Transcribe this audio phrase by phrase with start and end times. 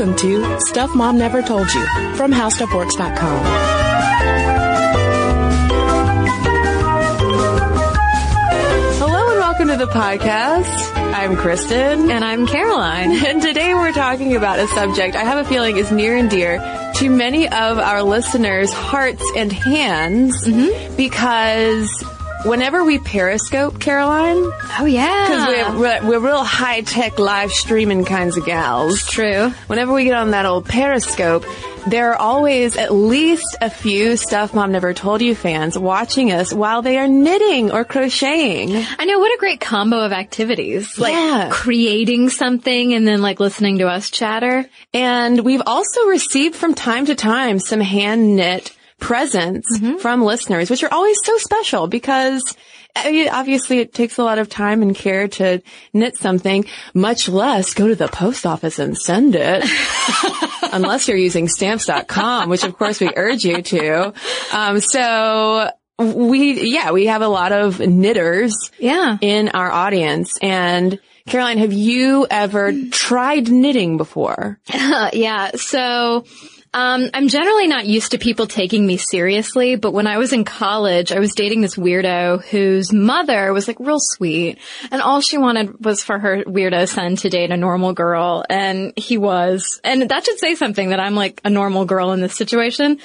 [0.00, 1.84] Welcome to Stuff Mom Never Told You
[2.16, 3.44] from HowStuffWorks.com.
[8.96, 10.96] Hello and welcome to the podcast.
[10.96, 12.10] I'm Cristen.
[12.10, 13.10] And I'm Caroline.
[13.26, 16.60] And today we're talking about a subject I have a feeling is near and dear
[16.96, 20.96] to many of our listeners' hearts and hands mm-hmm.
[20.96, 21.90] because
[22.44, 25.26] whenever we periscope, Caroline, Oh yeah.
[25.26, 29.04] because we're, we're, we're real high tech live streaming kinds of gals.
[29.06, 29.50] true.
[29.66, 31.44] Whenever we get on that old periscope,
[31.86, 36.52] there are always at least a few Stuff Mom Never Told You fans watching us
[36.52, 38.76] while they are knitting or crocheting.
[38.98, 40.98] I know what a great combo of activities.
[40.98, 41.48] Like Yeah.
[41.50, 44.66] creating something and then like listening to us chatter.
[44.92, 49.66] And we've also received from time to time some hand knit presents
[50.00, 52.42] from listeners, which are always so special because
[52.94, 57.28] I mean, obviously it takes a lot of time and care to knit something, much
[57.28, 59.64] less go to the post office and send it.
[60.72, 64.12] Unless you're using stamps.com, which of course we urge you to.
[64.52, 69.16] Um, so we, yeah, we have a lot of knitters Yeah.
[69.20, 70.36] in our audience.
[70.42, 74.58] And Caroline, have you ever tried knitting before?
[75.12, 75.52] Yeah.
[75.54, 76.24] So,
[76.72, 80.44] um, I'm generally not used to people taking me seriously, but when I was in
[80.44, 84.58] college, I was dating this weirdo whose mother was like real sweet
[84.92, 88.92] and all she wanted was for her weirdo son to date a normal girl and
[88.96, 92.36] he was, and that should say something that I'm like a normal girl in this
[92.36, 93.00] situation.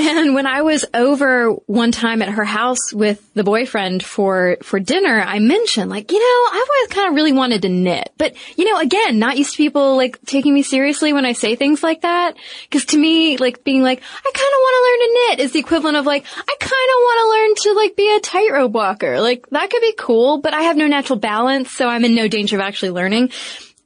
[0.00, 4.80] And when I was over one time at her house with the boyfriend for, for
[4.80, 8.34] dinner, I mentioned like, you know, I've always kind of really wanted to knit, but
[8.56, 11.82] you know, again, not used to people like taking me seriously when I say things
[11.82, 12.36] like that.
[12.70, 15.52] Cause to me, like being like, I kind of want to learn to knit is
[15.52, 18.72] the equivalent of like, I kind of want to learn to like be a tightrope
[18.72, 19.20] walker.
[19.20, 21.70] Like that could be cool, but I have no natural balance.
[21.70, 23.30] So I'm in no danger of actually learning.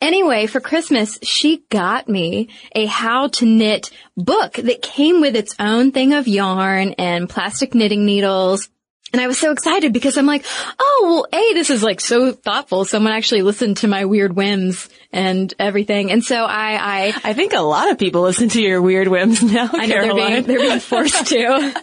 [0.04, 5.54] Anyway, for Christmas, she got me a how to knit book that came with its
[5.58, 8.68] own thing of yarn and plastic knitting needles.
[9.14, 10.44] And I was so excited because I'm like,
[10.78, 12.84] oh, well, A, this is like so thoughtful.
[12.84, 16.12] Someone actually listened to my weird whims and everything.
[16.12, 19.42] And so I, I, I think a lot of people listen to your weird whims
[19.54, 20.30] now, I know they're Caroline.
[20.30, 21.82] being, they're being forced to.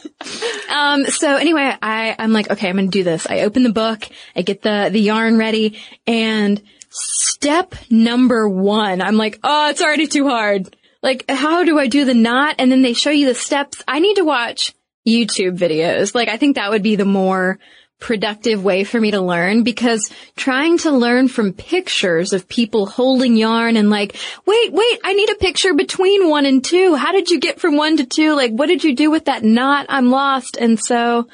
[0.70, 3.26] um, so anyway, I, I'm like, okay, I'm going to do this.
[3.26, 9.18] I open the book, I get the, the yarn ready and step number one, I'm
[9.18, 10.76] like, oh, it's already too hard.
[11.02, 12.56] Like, how do I do the knot?
[12.60, 13.82] And then they show you the steps.
[13.88, 14.76] I need to watch
[15.08, 16.14] YouTube videos.
[16.14, 17.58] Like, I think that would be the more
[18.00, 23.38] productive way for me to learn because trying to learn from pictures of people holding
[23.38, 26.96] yarn and like, wait, wait, I need a picture between one and two.
[26.96, 28.36] How did you get from one to two?
[28.36, 29.86] Like, what did you do with that knot?
[29.88, 30.58] I'm lost.
[30.60, 31.28] And so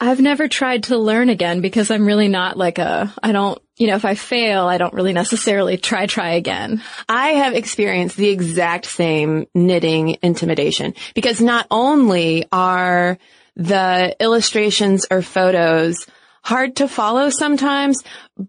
[0.00, 3.86] I've never tried to learn again because I'm really not like a, I don't, you
[3.86, 6.82] know, if I fail, I don't really necessarily try, try again.
[7.08, 13.16] I have experienced the exact same knitting intimidation because not only are
[13.56, 16.06] the illustrations or photos
[16.42, 18.02] hard to follow sometimes,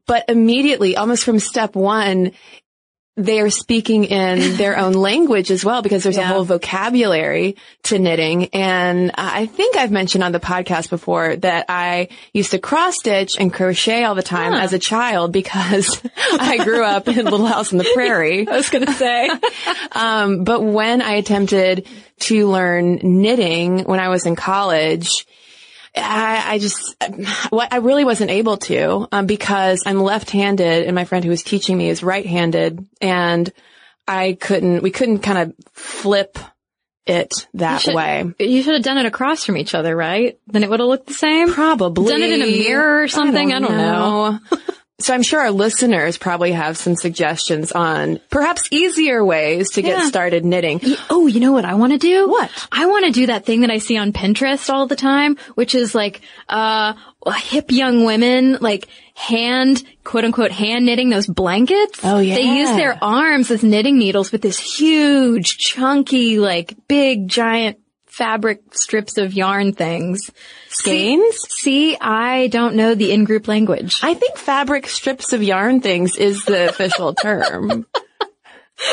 [0.06, 2.34] but immediately, almost from step one,
[3.26, 8.00] they are speaking in their own language as well because there's a whole vocabulary to
[8.00, 8.46] knitting.
[8.54, 13.34] And I think I've mentioned on the podcast before that I used to cross stitch
[13.40, 17.72] and crochet all the time as a child because I grew up in Little House
[17.72, 18.48] on the Prairie.
[18.52, 19.30] I was going to say.
[19.92, 21.88] Um, but when I attempted
[22.20, 25.26] to learn knitting when I was in college,
[25.96, 26.96] I, I just,
[27.50, 31.44] what I really wasn't able to, um, because I'm left-handed and my friend who was
[31.44, 33.52] teaching me is right-handed and
[34.08, 36.38] I couldn't, we couldn't kind of flip
[37.06, 38.24] it that should- way.
[38.40, 40.40] you should have done it across from each other, right?
[40.48, 41.52] Then it would have looked the same.
[41.52, 42.12] Probably.
[42.12, 43.52] Done it in a mirror or something?
[43.54, 44.40] I don't know.
[45.02, 49.98] So I'm sure our listeners probably have some suggestions on perhaps easier ways to get
[50.00, 50.06] Yeah.
[50.08, 50.80] started knitting.
[51.10, 52.30] Oh, you know what I want to do?
[52.30, 52.50] What?
[52.72, 55.76] I want to do that thing that I see on Pinterest all the time, which
[55.76, 56.94] is like, uh,
[57.38, 62.00] hip young women, like hand, quote unquote, hand knitting those blankets.
[62.04, 62.36] Oh, yeah.
[62.36, 67.78] They use their arms as knitting needles with this huge, chunky, like big, giant
[68.22, 70.30] fabric strips of yarn things.
[70.70, 71.36] Skeins?
[71.50, 74.00] See, I don't know the in-group language.
[74.04, 77.88] I think fabric strips of yarn things is the official term.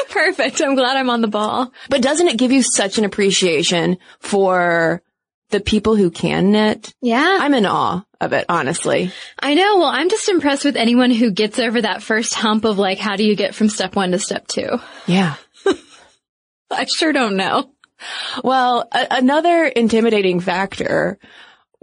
[0.08, 0.62] Perfect.
[0.62, 1.70] I'm glad I'm on the ball.
[1.90, 5.02] But doesn't it give you such an appreciation for
[5.50, 6.94] the people who can knit?
[7.02, 7.36] Yeah.
[7.38, 9.12] I'm in awe of it, honestly.
[9.38, 9.76] I know.
[9.76, 13.16] Well, I'm just impressed with anyone who gets over that first hump of like, how
[13.16, 14.78] do you get from step one to step two?
[15.06, 15.34] Yeah.
[16.70, 17.70] I sure don't know.
[18.44, 21.18] Well, a- another intimidating factor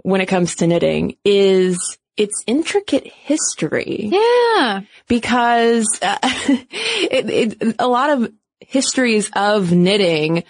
[0.02, 4.80] when it comes to knitting is its intricate history Yeah.
[5.08, 10.44] because uh, it, it, a lot of histories of knitting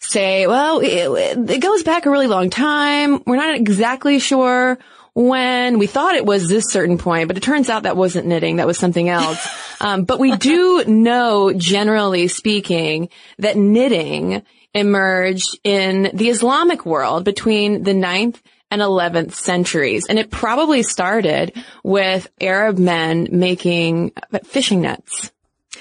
[0.00, 3.22] say, well, it, it goes back a really long time.
[3.24, 4.78] We're not exactly sure
[5.14, 8.56] when we thought it was this certain point, but it turns out that wasn't knitting.
[8.56, 9.46] That was something else.
[9.82, 13.08] um, but we do know, generally speaking,
[13.38, 14.42] that knitting
[14.72, 18.40] emerged in the Islamic world between the 9th
[18.70, 20.06] and 11th centuries.
[20.06, 21.52] And it probably started
[21.82, 24.12] with Arab men making
[24.44, 25.32] fishing nets.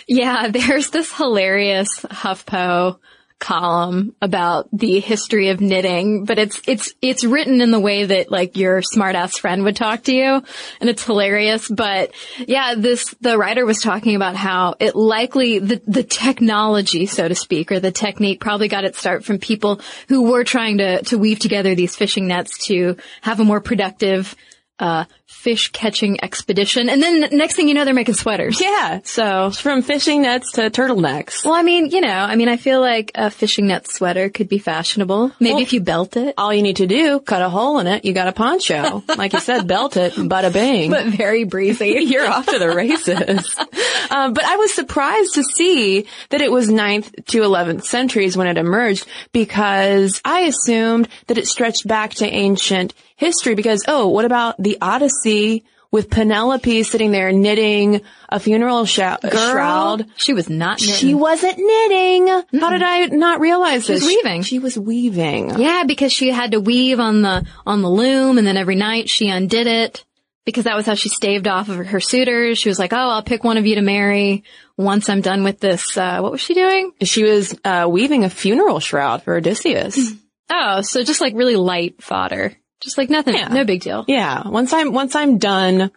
[0.07, 2.97] Yeah, there's this hilarious HuffPo
[3.41, 8.31] column about the history of knitting, but it's, it's, it's written in the way that
[8.31, 10.43] like your smartass friend would talk to you.
[10.79, 11.67] And it's hilarious.
[11.67, 12.13] But
[12.47, 17.35] yeah, this, the writer was talking about how it likely, the, the technology, so to
[17.35, 21.17] speak, or the technique probably got its start from people who were trying to, to
[21.17, 24.35] weave together these fishing nets to have a more productive
[24.79, 26.89] uh, fish catching expedition.
[26.89, 28.61] And then next thing you know, they're making sweaters.
[28.61, 28.99] Yeah.
[29.03, 31.43] So from fishing nets to turtlenecks.
[31.45, 34.49] Well, I mean, you know, I mean, I feel like a fishing net sweater could
[34.49, 35.31] be fashionable.
[35.39, 36.35] Maybe well, if you belt it.
[36.37, 38.05] All you need to do, cut a hole in it.
[38.05, 39.03] You got a poncho.
[39.17, 40.91] like you said, belt it, bada bing.
[40.91, 41.97] But very breezy.
[42.01, 43.57] You're off to the races.
[44.11, 48.47] um, but I was surprised to see that it was 9th to 11th centuries when
[48.47, 54.25] it emerged because I assumed that it stretched back to ancient history because, oh, what
[54.25, 55.20] about the Odyssey
[55.91, 60.05] with Penelope sitting there knitting a funeral sh- Girl, shroud?
[60.15, 60.95] She was not knitting.
[60.95, 62.27] She wasn't knitting.
[62.27, 62.59] Mm-mm.
[62.61, 64.01] How did I not realize she this?
[64.03, 64.41] She was weaving.
[64.43, 65.59] She was weaving.
[65.59, 69.09] Yeah, because she had to weave on the, on the loom and then every night
[69.09, 70.05] she undid it
[70.45, 72.57] because that was how she staved off of her suitors.
[72.57, 74.43] She was like, "Oh, I'll pick one of you to marry
[74.77, 76.93] once I'm done with this." Uh, what was she doing?
[77.03, 80.13] She was uh, weaving a funeral shroud for Odysseus.
[80.49, 82.57] oh, so just like really light fodder.
[82.81, 83.47] Just like nothing, yeah.
[83.47, 84.05] no big deal.
[84.07, 84.47] Yeah.
[84.47, 85.91] Once I'm, once I'm done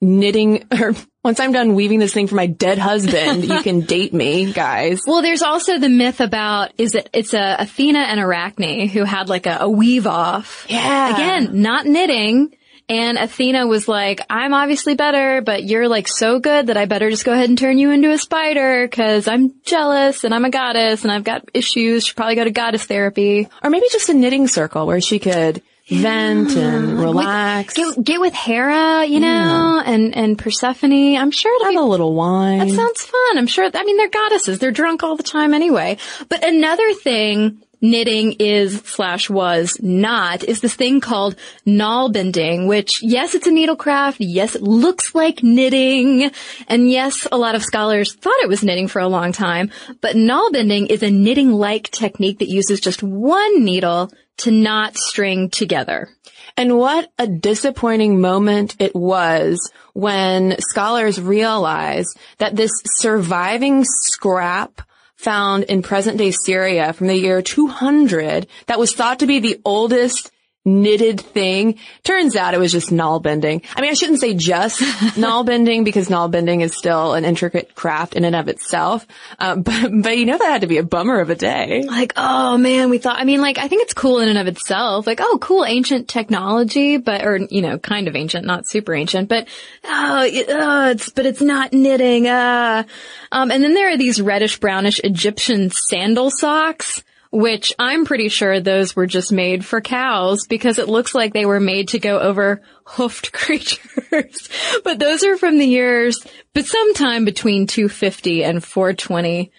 [0.00, 4.14] knitting or once I'm done weaving this thing for my dead husband, you can date
[4.14, 5.00] me, guys.
[5.06, 9.28] Well, there's also the myth about is it it's a Athena and Arachne who had
[9.28, 10.66] like a, a weave off.
[10.68, 11.14] Yeah.
[11.14, 12.56] Again, not knitting.
[12.88, 17.08] And Athena was like, I'm obviously better, but you're like so good that I better
[17.08, 20.50] just go ahead and turn you into a spider because I'm jealous and I'm a
[20.50, 22.04] goddess and I've got issues.
[22.04, 23.48] Should probably go to goddess therapy.
[23.62, 27.76] Or maybe just a knitting circle where she could vent ah, and relax.
[27.76, 29.82] With, get, get with Hera, you know, yeah.
[29.84, 31.16] and, and Persephone.
[31.16, 32.58] I'm sure it'll have be, a little wine.
[32.58, 33.38] That sounds fun.
[33.38, 34.58] I'm sure, I mean, they're goddesses.
[34.58, 35.98] They're drunk all the time anyway.
[36.28, 43.34] But another thing knitting is slash was not is this thing called nalbinding, which yes,
[43.34, 44.16] it's a needlecraft.
[44.18, 46.30] Yes, it looks like knitting.
[46.68, 49.70] And yes, a lot of scholars thought it was knitting for a long time,
[50.00, 54.10] but nalbinding is a knitting-like technique that uses just one needle
[54.40, 56.08] to not string together.
[56.56, 64.82] And what a disappointing moment it was when scholars realized that this surviving scrap
[65.16, 69.60] found in present day Syria from the year 200 that was thought to be the
[69.64, 70.30] oldest
[70.64, 71.78] knitted thing.
[72.04, 73.64] Turns out it was just nalbinding.
[73.74, 74.80] I mean, I shouldn't say just
[75.16, 79.06] nalbinding because nalbinding is still an intricate craft in and of itself.
[79.38, 81.82] Um, but, but you know, that had to be a bummer of a day.
[81.82, 84.48] Like, oh man, we thought, I mean, like, I think it's cool in and of
[84.48, 85.06] itself.
[85.06, 89.28] Like, oh, cool ancient technology, but, or, you know, kind of ancient, not super ancient,
[89.28, 89.48] but,
[89.84, 92.84] oh, oh it's, but it's not knitting, uh,
[93.32, 98.60] um, and then there are these reddish brownish Egyptian sandal socks which I'm pretty sure
[98.60, 102.18] those were just made for cows because it looks like they were made to go
[102.18, 104.48] over hoofed creatures.
[104.84, 106.18] but those are from the years,
[106.54, 109.52] but sometime between 250 and 420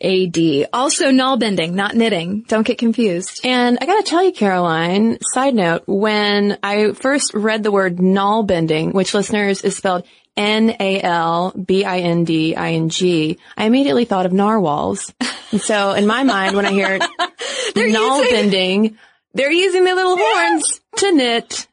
[0.00, 0.68] AD.
[0.72, 2.44] Also nalbinding, not knitting.
[2.46, 3.40] Don't get confused.
[3.44, 8.92] And I gotta tell you, Caroline, side note, when I first read the word nalbinding,
[8.92, 10.06] which listeners is spelled
[10.38, 15.12] N-A-L-B-I-N-D-I-N-G, I immediately thought of narwhals.
[15.50, 16.98] And so in my mind, when I hear
[17.76, 18.36] null using...
[18.36, 18.96] bending,
[19.34, 21.66] they're using their little horns to knit.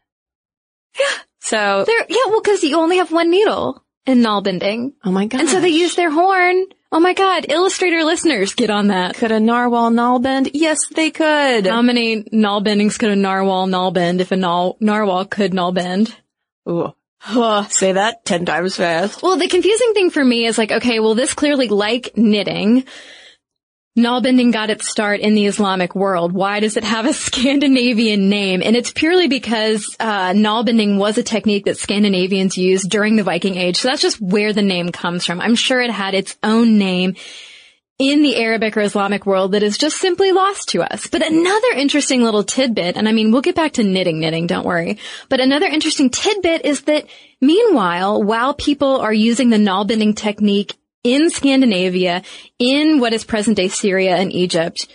[1.00, 1.05] Yeah.
[1.41, 4.93] So they're, yeah, well, cause you only have one needle in nalbinding.
[5.03, 5.41] Oh my god.
[5.41, 6.65] And so they use their horn.
[6.91, 9.13] Oh my god, illustrator listeners, get on that.
[9.15, 10.50] Could a narwhal null bend?
[10.53, 11.67] Yes, they could.
[11.67, 16.15] How many nalbindings could a narwhal null bend if a null, narwhal could null bend?
[16.67, 16.95] Ooh.
[17.69, 19.24] Say that ten times fast.
[19.24, 22.86] Well, the confusing thing for me is like, okay, well, this clearly like knitting.
[23.98, 26.34] Nalbinding got its start in the Islamic world.
[26.34, 28.62] Why does it have a Scandinavian name?
[28.62, 33.55] And it's purely because uh, nalbinding was a technique that Scandinavians used during the Viking
[33.55, 33.77] Age.
[33.77, 35.39] So that's just where the name comes from.
[35.39, 37.15] I'm sure it had its own name
[37.98, 41.08] in the Arabic or Islamic world that is just simply lost to us.
[41.08, 44.66] But another interesting little tidbit, and I mean, we'll get back to knitting, knitting, don't
[44.66, 45.00] worry.
[45.30, 47.06] But another interesting tidbit is that
[47.40, 52.24] meanwhile, while people are using the nalbinding technique in Scandinavia,
[52.60, 54.88] in what is present day Syria and Egypt,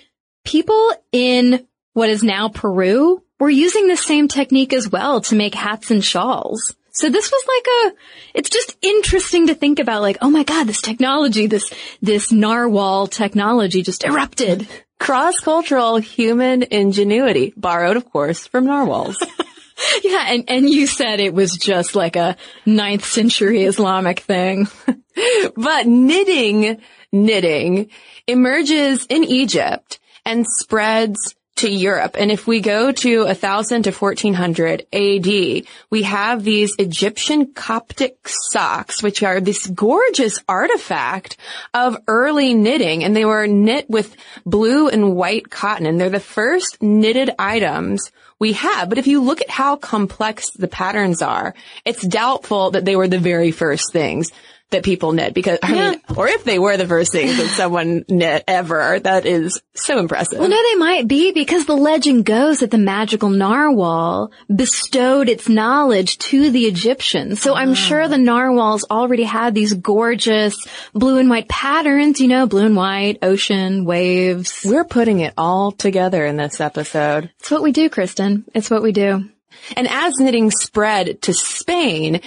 [0.45, 5.55] people in what is now Peru were using the same technique as well to make
[5.55, 6.77] hats and shawls.
[6.93, 10.67] So this was like a, it's just interesting to think about like, oh my god,
[10.67, 14.69] this technology, this, this narwhal technology just erupted.
[14.99, 19.17] Cross-cultural human ingenuity, borrowed of course from narwhals.
[20.05, 24.69] yeah, and, and you said it was just like a ninth century Islamic thing.
[25.57, 26.83] but knitting,
[27.13, 27.89] knitting
[28.27, 32.17] emerges in Egypt and spreads to Europe.
[32.19, 39.03] And if we go to 1000 to 1400 AD, we have these Egyptian Coptic socks,
[39.03, 41.37] which are this gorgeous artifact
[41.75, 43.05] of early knitting.
[43.05, 45.87] And they were knit with blue and white cotton.
[45.87, 48.89] And they're the first knitted items we have.
[48.89, 53.09] But if you look at how complex the patterns are, it's doubtful that they were
[53.09, 54.33] the very first things
[54.71, 55.91] that people knit because, I yeah.
[55.91, 59.99] mean, or if they were the first things that someone knit ever, that is so
[59.99, 60.39] impressive.
[60.39, 65.49] Well, no, they might be because the legend goes that the magical narwhal bestowed its
[65.49, 67.41] knowledge to the Egyptians.
[67.41, 67.75] So I'm ah.
[67.75, 70.57] sure the narwhals already had these gorgeous
[70.93, 74.63] blue and white patterns, you know, blue and white, ocean, waves.
[74.65, 77.31] We're putting it all together in this episode.
[77.41, 78.45] It's what we do, Cristen.
[78.55, 79.29] It's what we do.
[79.77, 82.21] And as knitting spread to Spain,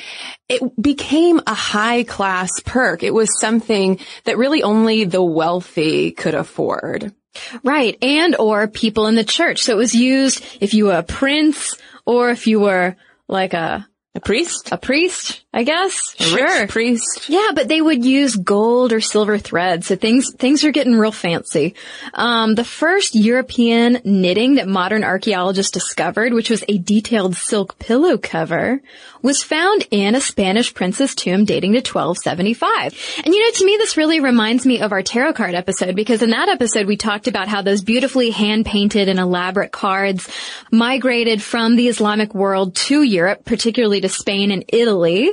[0.49, 3.03] it became a high class perk.
[3.03, 7.13] It was something that really only the wealthy could afford.
[7.63, 7.97] Right.
[8.01, 9.61] And or people in the church.
[9.61, 11.75] So it was used if you were a prince
[12.05, 12.95] or if you were
[13.27, 14.69] like a a priest?
[14.71, 16.15] A priest, I guess.
[16.19, 16.67] A sure.
[16.67, 17.29] priest.
[17.29, 19.83] Yeah, but they would use gold or silver thread.
[19.85, 21.75] So things, things are getting real fancy.
[22.15, 28.17] Um, the first European knitting that modern archaeologists discovered, which was a detailed silk pillow
[28.17, 28.81] cover,
[29.21, 33.21] was found in a Spanish prince's tomb dating to 1275.
[33.23, 36.21] And you know, to me, this really reminds me of our tarot card episode because
[36.21, 40.29] in that episode we talked about how those beautifully hand painted and elaborate cards
[40.71, 45.31] migrated from the Islamic world to Europe, particularly to Spain and Italy.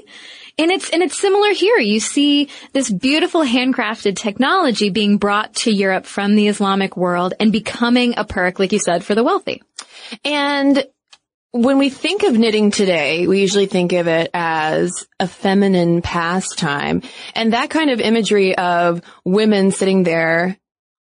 [0.59, 1.79] And it's, and it's similar here.
[1.79, 7.52] You see this beautiful handcrafted technology being brought to Europe from the Islamic world and
[7.52, 9.62] becoming a perk, like you said, for the wealthy.
[10.25, 10.85] And
[11.52, 17.02] when we think of knitting today, we usually think of it as a feminine pastime.
[17.35, 20.57] And that kind of imagery of women sitting there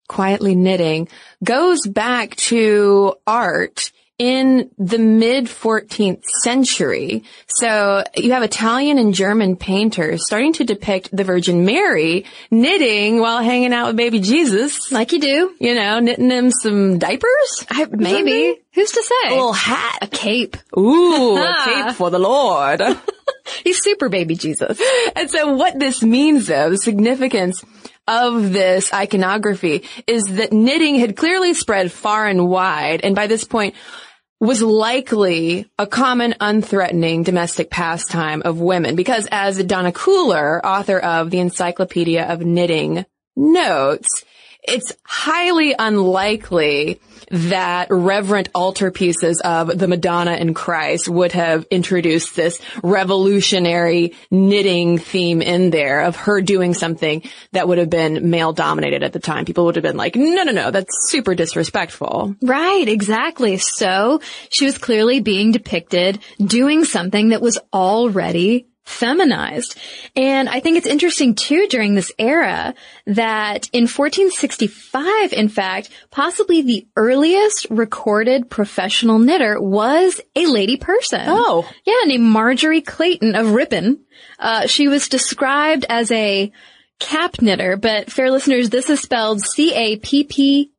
[0.08, 1.08] quietly knitting
[1.44, 7.24] goes back to art in the mid 14th century.
[7.48, 13.42] So you have Italian and German painters starting to depict the Virgin Mary knitting while
[13.42, 14.92] hanging out with baby Jesus.
[14.92, 15.56] Like you do.
[15.60, 17.66] You know, knitting him some diapers?
[17.70, 18.60] I, maybe.
[18.74, 19.30] Who's to say?
[19.30, 20.00] A little hat.
[20.02, 20.58] A cape.
[20.78, 22.82] Ooh, a cape for the Lord.
[23.64, 24.82] He's super baby Jesus.
[25.16, 27.64] And so what this means though, the significance
[28.08, 33.02] of this iconography is that knitting had clearly spread far and wide.
[33.04, 33.76] And by this point,
[34.40, 41.30] was likely a common unthreatening domestic pastime of women because as Donna Kooler, author of
[41.30, 43.06] the Encyclopedia of Knitting,
[43.38, 44.26] notes,
[44.64, 47.00] it's highly unlikely
[47.32, 55.42] that reverent altarpieces of the Madonna and Christ would have introduced this revolutionary knitting theme
[55.42, 59.46] in there of her doing something that would have been male dominated at the time.
[59.46, 62.36] People would have been like, no, no, no, that's super disrespectful.
[62.42, 63.58] Right, exactly.
[63.58, 69.78] So she was clearly being depicted doing something that was already feminized.
[70.16, 72.74] And I think it's interesting too during this era
[73.06, 81.24] that in 1465, in fact, possibly the earliest recorded professional knitter was a lady person.
[81.26, 81.70] Oh.
[81.86, 84.04] Yeah, named Marjorie Clayton of Ripon.
[84.38, 86.52] Uh, she was described as a
[87.04, 90.74] cap knitter, but fair listeners, this is spelled C-A-P-P-E-N-I-T-T-E-R,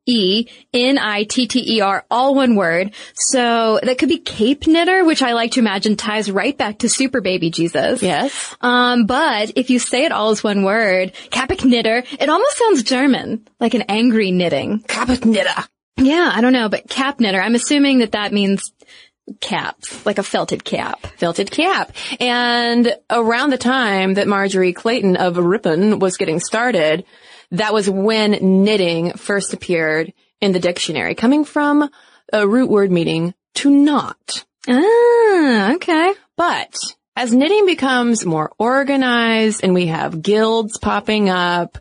[2.09, 2.93] all one word.
[3.13, 6.89] So that could be cape knitter, which I like to imagine ties right back to
[6.89, 8.01] super baby Jesus.
[8.01, 8.55] Yes.
[8.59, 12.83] Um, but if you say it all as one word, capic knitter, it almost sounds
[12.83, 14.79] German, like an angry knitting.
[14.87, 15.63] Capic knitter.
[15.97, 18.73] Yeah, I don't know, but cap knitter, I'm assuming that that means
[19.39, 21.05] caps, like a felted cap.
[21.17, 21.91] Felted cap.
[22.19, 27.05] And around the time that Marjorie Clayton of Ripon was getting started,
[27.51, 31.89] that was when knitting first appeared in the dictionary, coming from
[32.31, 34.45] a root word meaning to knot.
[34.67, 36.13] Ah, okay.
[36.35, 36.75] But
[37.15, 41.77] as knitting becomes more organized and we have guilds popping up,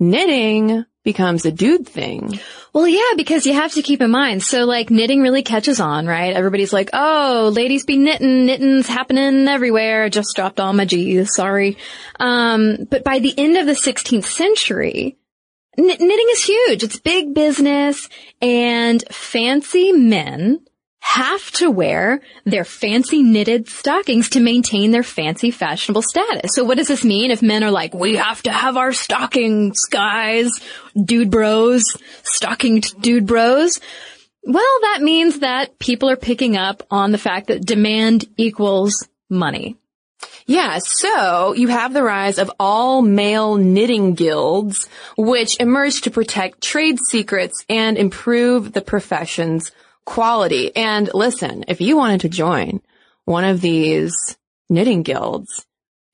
[0.00, 2.40] knitting becomes a dude thing.
[2.72, 4.42] Well, yeah, because you have to keep in mind.
[4.42, 6.34] So like knitting really catches on, right?
[6.34, 10.08] Everybody's like, oh, ladies be knitting, knitting's happening everywhere.
[10.08, 11.76] Just dropped all my G's, sorry.
[12.18, 15.16] Um, but by the end of the 16th century,
[15.76, 16.82] knitting is huge.
[16.82, 18.08] It's big business
[18.40, 20.64] and fancy men
[21.04, 26.52] have to wear their fancy knitted stockings to maintain their fancy fashionable status.
[26.54, 29.84] So what does this mean if men are like, we have to have our stockings,
[29.90, 30.50] guys,
[30.96, 31.84] dude bros,
[32.22, 33.80] stockinged dude bros?
[34.44, 39.76] Well, that means that people are picking up on the fact that demand equals money.
[40.46, 46.62] Yeah, so you have the rise of all male knitting guilds, which emerged to protect
[46.62, 49.70] trade secrets and improve the profession's
[50.04, 50.74] quality.
[50.76, 52.80] And listen, if you wanted to join
[53.24, 54.14] one of these
[54.68, 55.66] knitting guilds,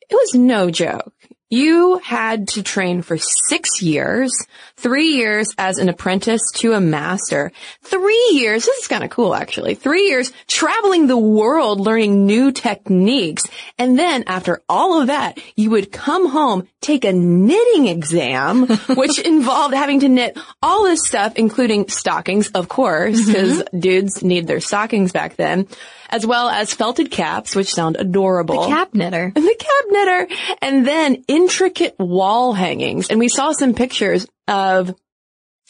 [0.09, 1.15] it was no joke.
[1.51, 4.33] You had to train for six years,
[4.77, 7.51] three years as an apprentice to a master,
[7.83, 12.53] three years, this is kind of cool actually, three years traveling the world learning new
[12.53, 13.43] techniques.
[13.79, 19.19] And then after all of that, you would come home, take a knitting exam, which
[19.19, 23.81] involved having to knit all this stuff, including stockings, of course, because mm-hmm.
[23.81, 25.67] dudes need their stockings back then
[26.11, 28.63] as well as felted caps, which sound adorable.
[28.63, 29.33] The cap knitter.
[29.41, 30.29] The cap knitter.
[30.61, 33.09] And then intricate wall hangings.
[33.09, 34.95] And we saw some pictures of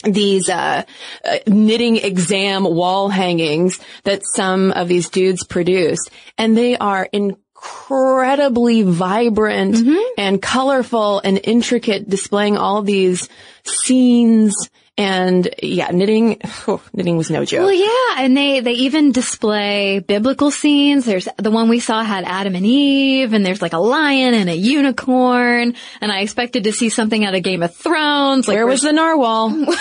[0.03, 0.83] these uh,
[1.23, 8.81] uh, knitting exam wall hangings that some of these dudes produced and they are incredibly
[8.81, 10.13] vibrant mm-hmm.
[10.17, 13.29] and colorful and intricate displaying all these
[13.63, 14.55] scenes
[14.97, 17.61] and yeah, knitting, oh, knitting was no joke.
[17.61, 18.23] Well, yeah.
[18.23, 21.05] And they, they even display biblical scenes.
[21.05, 24.49] There's the one we saw had Adam and Eve and there's like a lion and
[24.49, 25.75] a unicorn.
[26.01, 28.47] And I expected to see something out of Game of Thrones.
[28.47, 29.49] Like Where was the narwhal?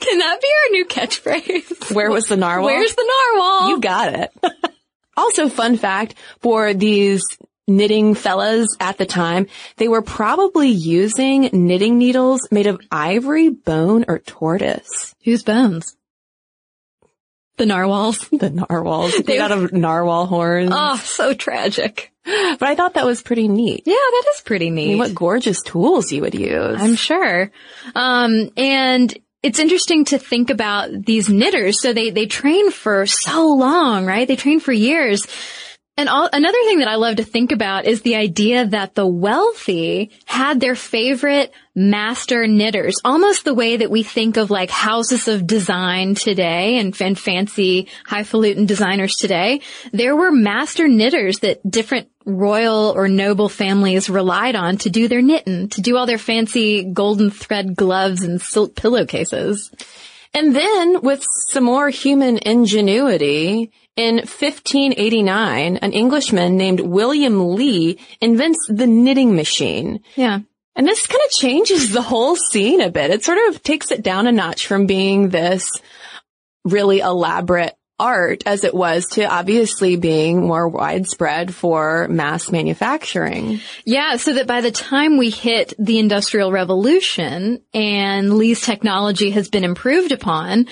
[0.00, 1.94] Can that be our new catchphrase?
[1.94, 2.66] Where was the narwhal?
[2.66, 3.68] Where's the narwhal?
[3.70, 4.30] You got it.
[5.16, 7.22] also, fun fact for these
[7.66, 9.46] knitting fellas at the time,
[9.76, 15.14] they were probably using knitting needles made of ivory, bone, or tortoise.
[15.24, 15.96] Whose bones?
[17.56, 18.28] The narwhals.
[18.30, 19.14] The narwhals.
[19.26, 20.70] Made out of narwhal horns.
[20.72, 22.12] Oh, so tragic.
[22.24, 23.84] But I thought that was pretty neat.
[23.86, 24.84] Yeah, that is pretty neat.
[24.84, 26.80] I mean, what gorgeous tools you would use.
[26.80, 27.50] I'm sure.
[27.94, 31.80] Um, and it's interesting to think about these knitters.
[31.80, 34.26] So they, they train for so long, right?
[34.26, 35.26] They train for years.
[35.98, 39.06] And all, another thing that I love to think about is the idea that the
[39.06, 45.26] wealthy had their favorite master knitters, almost the way that we think of like houses
[45.26, 49.62] of design today and, and fancy highfalutin designers today.
[49.90, 55.22] There were master knitters that different royal or noble families relied on to do their
[55.22, 59.70] knitting, to do all their fancy golden thread gloves and silk pillowcases.
[60.36, 68.58] And then with some more human ingenuity, in 1589, an Englishman named William Lee invents
[68.68, 70.00] the knitting machine.
[70.14, 70.40] Yeah.
[70.74, 73.10] And this kind of changes the whole scene a bit.
[73.10, 75.70] It sort of takes it down a notch from being this
[76.66, 83.60] really elaborate art as it was to obviously being more widespread for mass manufacturing.
[83.84, 89.48] Yeah, so that by the time we hit the industrial revolution and Lee's technology has
[89.48, 90.66] been improved upon,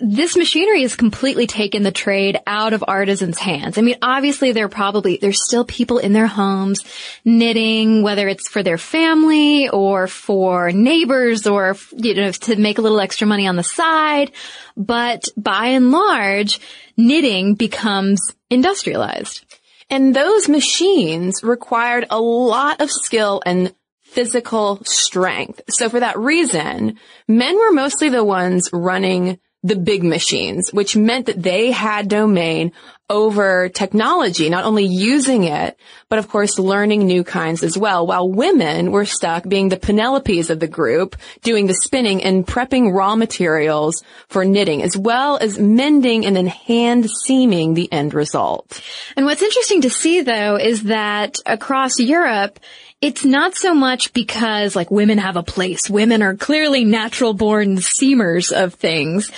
[0.00, 3.78] this machinery has completely taken the trade out of artisans' hands.
[3.78, 6.80] I mean, obviously there are probably, there's still people in their homes
[7.24, 12.82] knitting, whether it's for their family or for neighbors or, you know, to make a
[12.82, 14.32] little extra money on the side.
[14.76, 16.60] But by and large,
[16.96, 19.44] knitting becomes industrialized.
[19.88, 25.62] And those machines required a lot of skill and physical strength.
[25.70, 31.26] So for that reason, men were mostly the ones running the big machines, which meant
[31.26, 32.72] that they had domain
[33.12, 38.28] over technology, not only using it, but of course learning new kinds as well, while
[38.28, 43.14] women were stuck being the Penelopes of the group, doing the spinning and prepping raw
[43.14, 48.82] materials for knitting, as well as mending and then hand seaming the end result.
[49.14, 52.58] And what's interesting to see though is that across Europe,
[53.02, 55.90] it's not so much because like women have a place.
[55.90, 59.30] Women are clearly natural born seamers of things,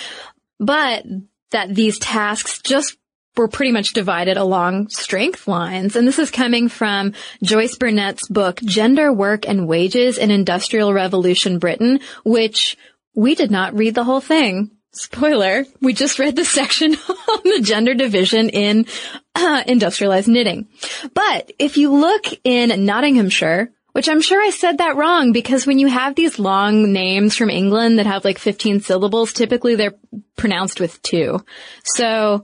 [0.59, 1.03] but
[1.51, 2.97] that these tasks just
[3.37, 5.95] were pretty much divided along strength lines.
[5.95, 11.59] And this is coming from Joyce Burnette's book, Gender, Work and Wages in Industrial Revolution
[11.59, 12.77] Britain, which
[13.13, 14.71] we did not read the whole thing.
[14.91, 18.85] Spoiler, we just read the section on the gender division in
[19.33, 20.67] uh, industrialized knitting.
[21.13, 25.79] But if you look in Nottinghamshire, which I'm sure I said that wrong because when
[25.79, 29.95] you have these long names from England that have like 15 syllables, typically they're
[30.35, 31.39] pronounced with two.
[31.85, 32.43] So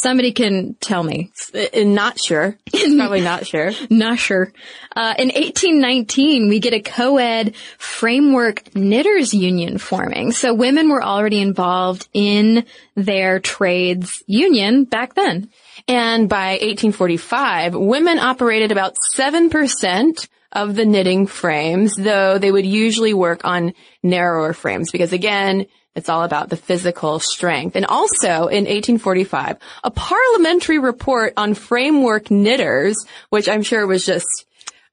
[0.00, 1.30] somebody can tell me.
[1.54, 2.56] Uh, Not sure.
[2.72, 3.72] Probably not sure.
[3.90, 4.52] Not sure.
[4.94, 10.32] Uh, in 1819, we get a co-ed framework knitters union forming.
[10.32, 15.50] So women were already involved in their trades union back then.
[15.86, 23.14] And by 1845, women operated about 7% of the knitting frames, though they would usually
[23.14, 27.76] work on narrower frames because again, it's all about the physical strength.
[27.76, 32.96] And also in 1845, a parliamentary report on framework knitters,
[33.30, 34.26] which I'm sure was just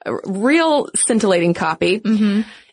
[0.05, 2.01] a real scintillating copy,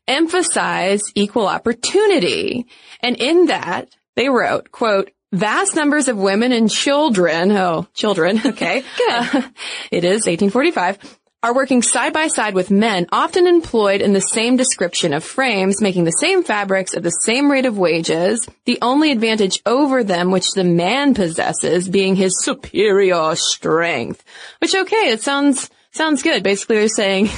[0.07, 2.67] emphasized equal opportunity.
[3.01, 8.85] And in that, they wrote, quote, vast numbers of women and children, oh, children, okay.
[9.09, 9.43] Uh,
[9.91, 14.57] it is 1845, are working side by side with men, often employed in the same
[14.57, 19.11] description of frames, making the same fabrics at the same rate of wages, the only
[19.11, 24.23] advantage over them which the man possesses being his superior strength.
[24.61, 26.45] Which, okay, it sounds, sounds good.
[26.45, 27.29] Basically, they're saying,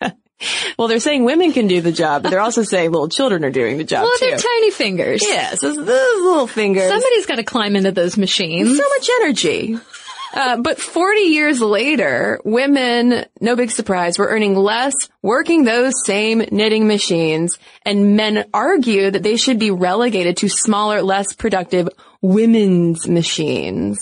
[0.78, 3.50] well, they're saying women can do the job, but they're also saying little children are
[3.50, 4.24] doing the job Well, too.
[4.26, 5.22] they're tiny fingers.
[5.22, 5.86] Yes, those, those
[6.22, 6.88] little fingers.
[6.88, 8.74] Somebody's got to climb into those machines.
[8.78, 9.78] so much energy.
[10.32, 16.38] Uh, but 40 years later, women, no big surprise, were earning less working those same
[16.50, 21.88] knitting machines, and men argue that they should be relegated to smaller, less productive
[22.20, 23.98] women's machines.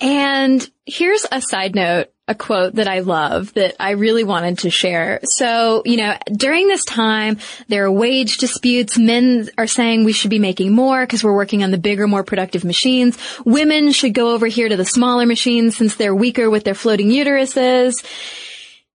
[0.00, 4.70] And here's a side note, a quote that I love that I really wanted to
[4.70, 5.20] share.
[5.22, 8.98] So, you know, during this time, there are wage disputes.
[8.98, 12.24] Men are saying we should be making more because we're working on the bigger, more
[12.24, 13.16] productive machines.
[13.44, 17.10] Women should go over here to the smaller machines since they're weaker with their floating
[17.10, 18.04] uteruses.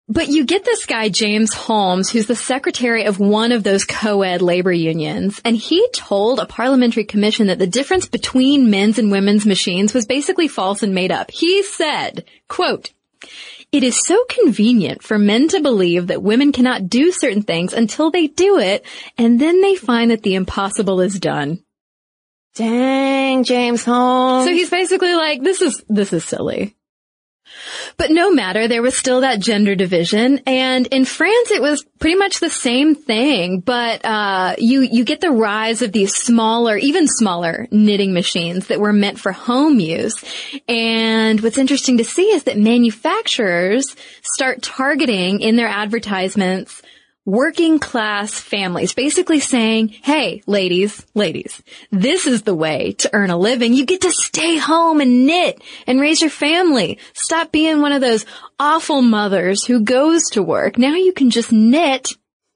[0.09, 4.41] But you get this guy, James Holmes, who's the secretary of one of those co-ed
[4.41, 9.45] labor unions, and he told a parliamentary commission that the difference between men's and women's
[9.45, 11.31] machines was basically false and made up.
[11.31, 12.91] He said, quote,
[13.71, 18.12] it is so convenient for men to believe that women cannot do certain things until
[18.12, 18.86] they do it,
[19.17, 21.63] and then they find that the impossible is done.
[22.55, 24.45] Dang, James Holmes.
[24.45, 26.75] So he's basically like, this is, this is silly.
[27.97, 32.15] But no matter, there was still that gender division, and in France it was pretty
[32.15, 37.08] much the same thing, but, uh, you, you get the rise of these smaller, even
[37.08, 40.24] smaller knitting machines that were meant for home use.
[40.67, 46.82] And what's interesting to see is that manufacturers start targeting in their advertisements
[47.25, 53.38] working class families, basically saying, hey, ladies, ladies, this is the way to earn a
[53.38, 53.73] living.
[53.73, 56.97] You get to stay home and knit and raise your family.
[57.13, 58.25] Stop being one of those
[58.60, 60.77] awful mothers who goes to work.
[60.77, 62.10] Now you can just knit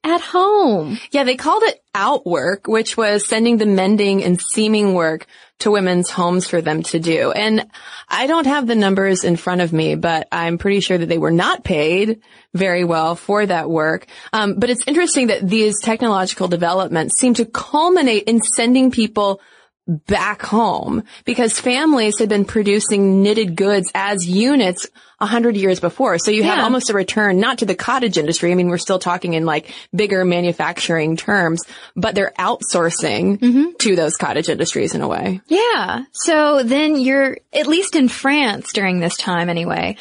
[0.03, 0.99] at home.
[1.11, 5.25] Yeah, they called it outwork, which was sending the mending and seaming work
[5.59, 7.31] to women's homes for them to do.
[7.31, 7.65] And
[8.09, 11.17] I don't have the numbers in front of me, but I'm pretty sure that they
[11.17, 12.21] were not paid
[12.53, 14.07] very well for that work.
[14.33, 19.41] Um, but it's interesting that these technological developments seem to culminate in sending people
[19.87, 24.87] back home because families had been producing knitted goods as units
[25.19, 26.17] a hundred years before.
[26.17, 28.51] So you have almost a return, not to the cottage industry.
[28.51, 31.61] I mean, we're still talking in like bigger manufacturing terms,
[31.95, 33.63] but they're outsourcing mm-hmm.
[33.79, 35.41] to those cottage industries in a way.
[35.47, 36.03] Yeah.
[36.11, 39.97] So then you're, at least in France during this time anyway,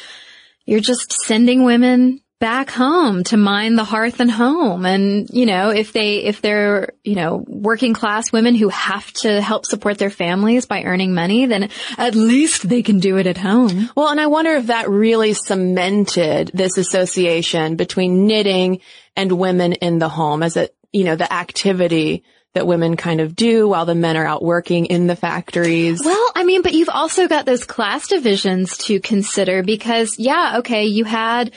[0.66, 4.84] you're just sending women back home to mind the hearth and home.
[4.84, 9.40] And, you know, if they, if they're, you know, working class women who have to
[9.40, 13.38] help support their families by earning money, then at least they can do it at
[13.38, 13.88] home.
[13.96, 18.80] Well, and I wonder if that really cemented this association between knitting
[19.16, 23.34] and women in the home as a, you know, the activity that women kind of
[23.34, 26.00] do while the men are out working in the factories.
[26.04, 30.84] Well, I mean, but you've also got those class divisions to consider because, yeah, okay,
[30.84, 31.52] you had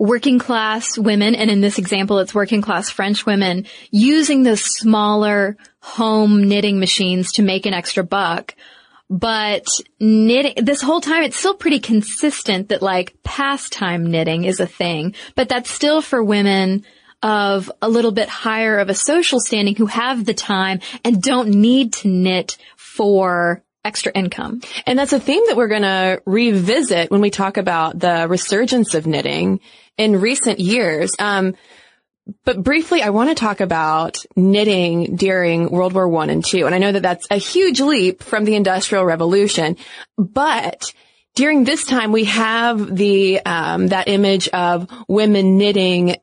[0.00, 5.58] working class women, and in this example, it's working class French women using those smaller
[5.80, 8.56] home knitting machines to make an extra buck.
[9.10, 9.66] But
[10.00, 15.14] knitting, this whole time, it's still pretty consistent that like pastime knitting is a thing,
[15.34, 16.86] but that's still for women
[17.22, 21.50] of a little bit higher of a social standing who have the time and don't
[21.50, 24.60] need to knit for extra income.
[24.86, 28.94] And that's a theme that we're going to revisit when we talk about the resurgence
[28.94, 29.60] of knitting
[29.96, 31.12] in recent years.
[31.18, 31.54] Um,
[32.44, 36.66] but briefly, I want to talk about knitting during World War One and Two.
[36.66, 39.76] And I know that that's a huge leap from the Industrial Revolution,
[40.16, 40.92] but
[41.34, 46.16] during this time, we have the um, that image of women knitting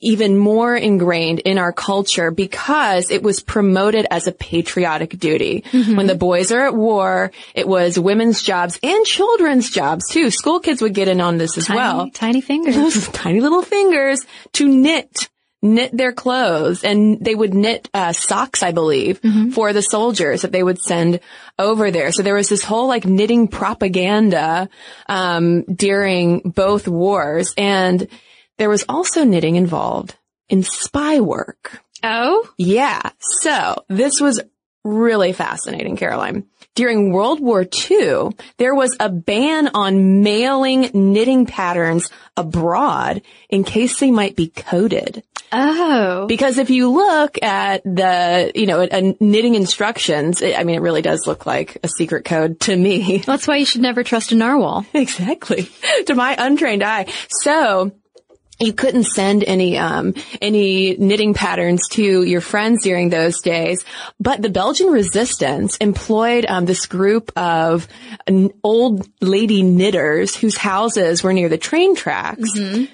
[0.00, 5.62] even more ingrained in our culture because it was promoted as a patriotic duty.
[5.72, 10.30] When the boys are at war, it was women's jobs and children's jobs too.
[10.30, 12.10] School kids would get in on this as Tiny, well.
[12.10, 13.08] tiny fingers.
[13.12, 15.28] Tiny little fingers to knit
[15.62, 19.20] knit their clothes and they would knit uh, socks i believe
[19.52, 21.20] for the soldiers that they would send
[21.58, 24.70] over there so there was this whole like knitting propaganda
[25.06, 28.08] um, during both wars and
[28.60, 30.14] there was also knitting involved
[30.48, 33.10] in spy work oh, yeah.
[33.42, 34.40] So this was
[34.84, 36.46] really fascinating, Caroline.
[36.74, 43.98] During World War II, there was a ban on mailing knitting patterns abroad in case
[43.98, 45.22] they might be coded.
[45.52, 46.26] oh.
[46.28, 50.82] Because if you look at the, you know, a, knitting instructions, it, I mean, it
[50.82, 53.18] really does look like a secret code to me.
[53.18, 54.86] That's why you should never trust a narwhal.
[54.94, 55.68] Exactly.
[56.06, 57.06] to my untrained eye.
[57.28, 57.90] So
[58.60, 63.84] you couldn't send any um, any knitting patterns to your friends during those days,
[64.20, 67.88] but the Belgian resistance employed um, this group of
[68.26, 72.50] n- old lady knitters whose houses were near the train tracks,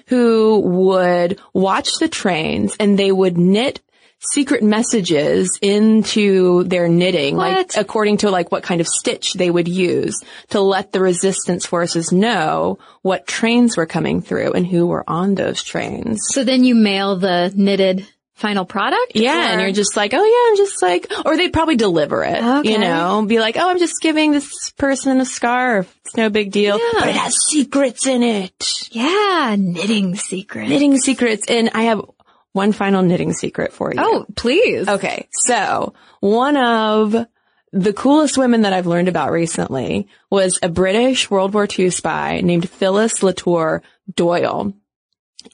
[0.07, 3.81] who would watch the trains and they would knit
[4.19, 9.67] secret messages into their knitting, like according to like what kind of stitch they would
[9.67, 15.03] use to let the resistance forces know what trains were coming through and who were
[15.07, 16.19] on those trains.
[16.31, 19.13] So then you mail the knitted final product?
[19.15, 22.43] Yeah, and you're just like, oh yeah, I'm just like, or they'd probably deliver it,
[22.43, 22.71] Okay.
[22.71, 25.91] you know, be like, oh, I'm just giving this person a scarf.
[26.05, 26.99] It's no big deal, Yeah.
[26.99, 28.89] but it has secrets in it.
[28.91, 30.69] yeah, knitting secrets.
[30.69, 32.01] Knitting secrets, and I have
[32.57, 33.99] one final knitting secret for you.
[34.01, 34.87] Oh, please.
[34.89, 37.15] Okay, so one of
[37.71, 42.41] the coolest women that I've learned about recently was a British World War II spy
[42.41, 43.81] named Phyllis Latour
[44.13, 44.73] Doyle.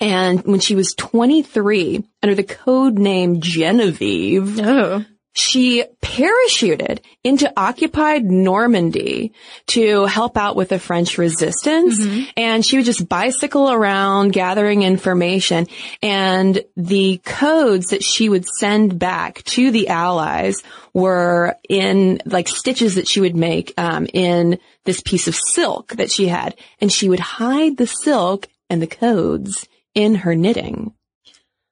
[0.02, 5.06] And when she was 23, under the code name Genevieve, Oh.
[5.34, 9.34] She parachuted into occupied Normandy
[9.67, 12.00] to help out with the French resistance.
[12.38, 15.67] And she would just bicycle around gathering information
[16.04, 20.62] and the codes that she would send back to the allies
[20.93, 26.12] were in like stitches that she would make, um, in this piece of silk that
[26.12, 26.56] she had.
[26.80, 30.93] And she would hide the silk and the codes in her knitting.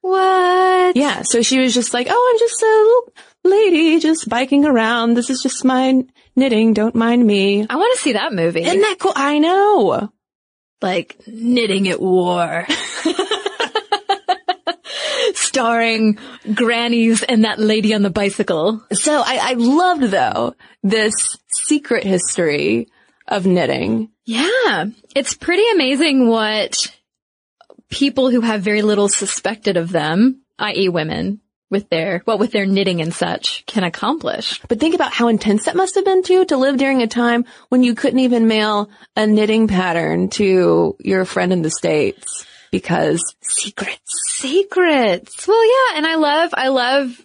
[0.00, 0.96] What?
[0.96, 3.12] Yeah, so she was just like, "Oh, I'm just a little
[3.44, 5.14] lady just biking around.
[5.14, 6.04] This is just my
[6.36, 6.74] knitting.
[6.74, 8.62] Don't mind me." I want to see that movie.
[8.62, 9.12] Isn't that cool?
[9.14, 10.10] I know.
[10.80, 12.66] like knitting at war.
[15.34, 16.18] Starring
[16.54, 18.82] grannies and that lady on the bicycle.
[18.92, 21.14] So I, I loved though this
[21.66, 22.88] secret history
[23.28, 24.10] of knitting.
[24.24, 24.86] Yeah.
[25.14, 26.76] It's pretty amazing what
[27.90, 30.88] people who have very little suspected of them, i.e.
[30.88, 31.40] women,
[31.72, 34.60] with their, well, with their knitting and such, can accomplish.
[34.68, 37.46] But think about how intense that must have been too to live during a time
[37.70, 43.34] when you couldn't even mail a knitting pattern to your friend in the States because
[43.40, 44.12] secrets.
[44.36, 45.48] Secrets.
[45.48, 47.20] Well, yeah, and I love, I love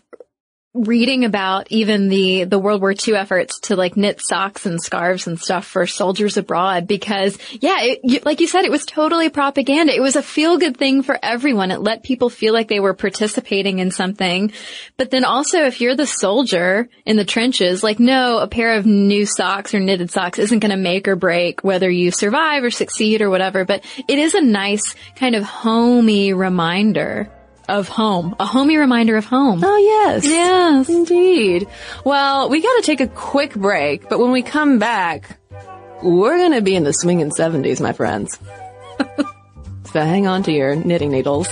[0.84, 5.28] reading about even the, the World War II efforts to like knit socks and scarves
[5.28, 9.30] and stuff for soldiers abroad because yeah, it, you, like you said, it was totally
[9.30, 9.94] propaganda.
[9.94, 11.72] It was a feel good thing for everyone.
[11.72, 14.52] It let people feel like they were participating in something.
[14.98, 18.86] But then also if you're the soldier in the trenches, like no, a pair of
[18.86, 22.72] new socks or knitted socks isn't going to make or break whether you survive or
[22.72, 27.32] succeed or whatever, but it is a nice kind of homey reminder
[27.68, 29.62] of home, a homey reminder of home.
[29.64, 30.26] Oh yes.
[30.26, 30.90] Yes.
[30.90, 31.68] Indeed.
[32.04, 35.40] Well, we gotta take a quick break, but when we come back,
[36.02, 38.40] we're gonna be in the swinging 70s, my friends.
[39.92, 41.48] so hang on to your knitting needles.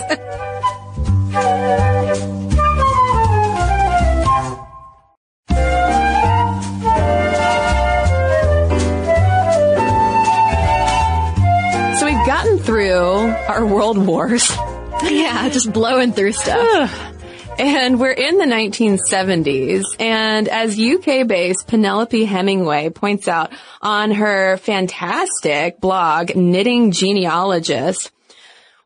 [12.00, 14.52] so we've gotten through our world wars.
[15.04, 17.14] Yeah, just blowing through stuff.
[17.58, 25.80] And we're in the 1970s, and as UK-based Penelope Hemingway points out on her fantastic
[25.80, 28.12] blog, Knitting Genealogist,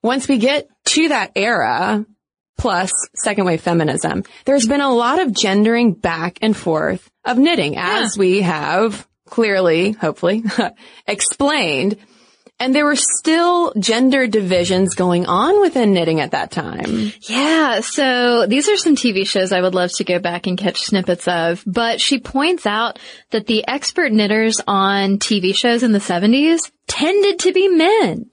[0.03, 2.05] once we get to that era,
[2.57, 7.75] plus second wave feminism, there's been a lot of gendering back and forth of knitting,
[7.77, 10.43] as we have clearly, hopefully,
[11.07, 11.97] explained.
[12.61, 17.13] And there were still gender divisions going on within knitting at that time.
[17.21, 20.81] Yeah, so these are some TV shows I would love to go back and catch
[20.81, 22.99] snippets of, but she points out
[23.31, 28.29] that the expert knitters on TV shows in the 70s tended to be men.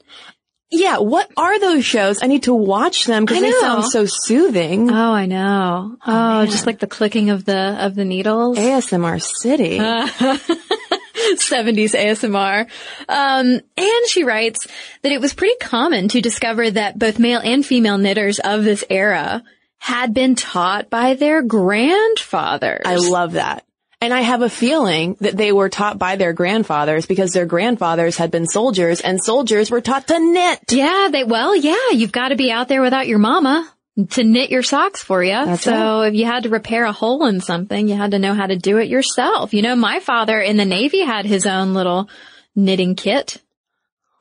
[0.70, 2.22] Yeah, what are those shows?
[2.22, 4.90] I need to watch them because they sound so soothing.
[4.90, 5.96] Oh, I know.
[6.04, 8.58] Oh, oh just like the clicking of the of the needles.
[8.58, 9.78] ASMR City.
[11.34, 12.66] 70s ASMR.
[13.08, 14.66] Um, and she writes
[15.02, 18.84] that it was pretty common to discover that both male and female knitters of this
[18.88, 19.42] era
[19.78, 22.82] had been taught by their grandfathers.
[22.84, 23.64] I love that.
[24.00, 28.16] And I have a feeling that they were taught by their grandfathers because their grandfathers
[28.16, 30.60] had been soldiers and soldiers were taught to knit.
[30.70, 33.72] Yeah, they, well, yeah, you've got to be out there without your mama
[34.10, 35.32] to knit your socks for you.
[35.32, 38.34] That's so if you had to repair a hole in something, you had to know
[38.34, 39.54] how to do it yourself.
[39.54, 42.08] You know, my father in the Navy had his own little
[42.54, 43.40] knitting kit.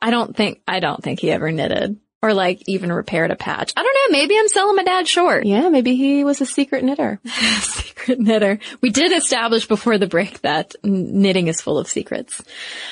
[0.00, 3.72] I don't think, I don't think he ever knitted or like even repaired a patch.
[3.76, 4.18] I don't know.
[4.18, 5.44] Maybe I'm selling my dad short.
[5.44, 7.20] Yeah, maybe he was a secret knitter.
[7.60, 8.58] secret knitter.
[8.80, 12.42] We did establish before the break that knitting is full of secrets.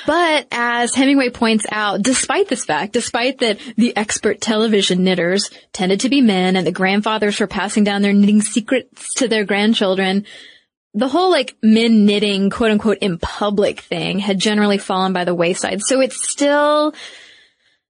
[0.05, 6.01] But as Hemingway points out, despite this fact, despite that the expert television knitters tended
[6.01, 10.25] to be men and the grandfathers were passing down their knitting secrets to their grandchildren,
[10.93, 15.35] the whole like men knitting quote unquote in public thing had generally fallen by the
[15.35, 15.81] wayside.
[15.81, 16.93] So it's still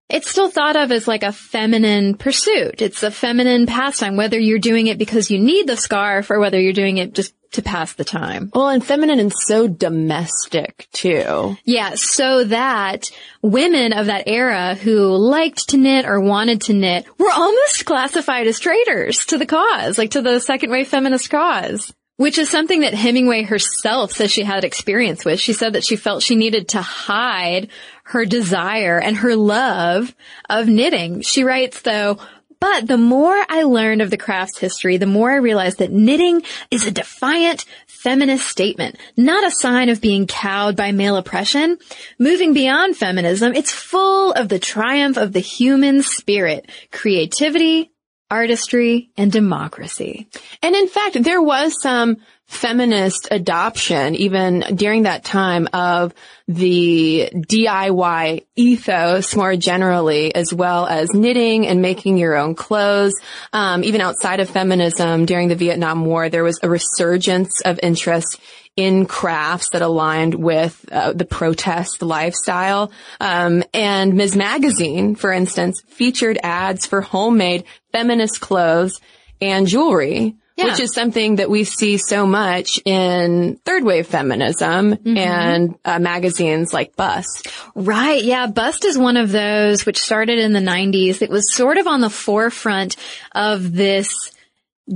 [0.09, 2.81] it's still thought of as like a feminine pursuit.
[2.81, 6.59] It's a feminine pastime, whether you're doing it because you need the scarf or whether
[6.59, 8.51] you're doing it just to pass the time.
[8.53, 11.57] Well, and feminine and so domestic too.
[11.63, 13.09] Yeah, so that
[13.41, 18.47] women of that era who liked to knit or wanted to knit were almost classified
[18.47, 21.93] as traitors to the cause, like to the second wave feminist cause.
[22.17, 25.39] Which is something that Hemingway herself says she had experience with.
[25.39, 27.67] She said that she felt she needed to hide
[28.05, 30.15] her desire and her love
[30.49, 31.21] of knitting.
[31.21, 32.17] She writes though,
[32.59, 36.41] but the more I learned of the craft's history, the more I realized that knitting
[36.71, 41.77] is a defiant feminist statement, not a sign of being cowed by male oppression.
[42.17, 47.91] Moving beyond feminism, it's full of the triumph of the human spirit, creativity,
[48.29, 50.27] artistry, and democracy.
[50.61, 56.13] And in fact, there was some feminist adoption even during that time of
[56.47, 63.13] the DIY ethos more generally, as well as knitting and making your own clothes.
[63.51, 68.39] Um, even outside of feminism during the Vietnam War, there was a resurgence of interest
[68.75, 72.91] in crafts that aligned with uh, the protest lifestyle.
[73.19, 74.35] Um, and Ms.
[74.35, 78.99] Magazine, for instance, featured ads for homemade feminist clothes
[79.39, 80.35] and jewelry.
[80.57, 80.65] Yeah.
[80.65, 86.73] Which is something that we see so much in third wave feminism and uh, magazines
[86.73, 87.49] like Bust.
[87.75, 88.23] Right.
[88.23, 88.47] Yeah.
[88.47, 91.21] Bust is one of those which started in the 90s.
[91.21, 92.95] It was sort of on the forefront
[93.33, 94.31] of this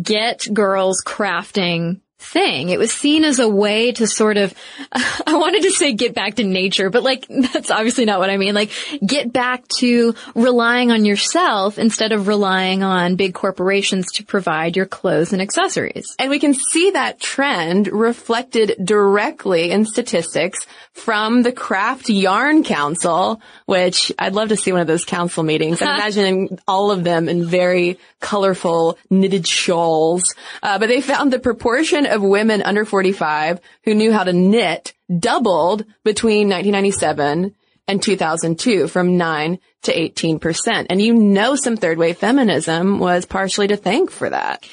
[0.02, 2.70] get girls crafting thing.
[2.70, 4.54] It was seen as a way to sort of,
[4.92, 8.38] I wanted to say get back to nature, but like, that's obviously not what I
[8.38, 8.54] mean.
[8.54, 8.72] Like,
[9.06, 14.86] get back to relying on yourself instead of relying on big corporations to provide your
[14.86, 16.16] clothes and accessories.
[16.20, 23.42] And we can see that trend reflected directly in statistics from the Craft Yarn Council,
[23.66, 25.82] which I'd love to see one of those council meetings.
[25.82, 30.36] I'm imagining all of them in very colorful knitted shawls.
[30.62, 34.94] Uh, but they found the proportion of women under 45 who knew how to knit
[35.20, 37.56] doubled between 1997
[37.88, 40.86] and 2002 from 9 to 18%.
[40.90, 44.68] And you know some third wave feminism was partially to thank for that.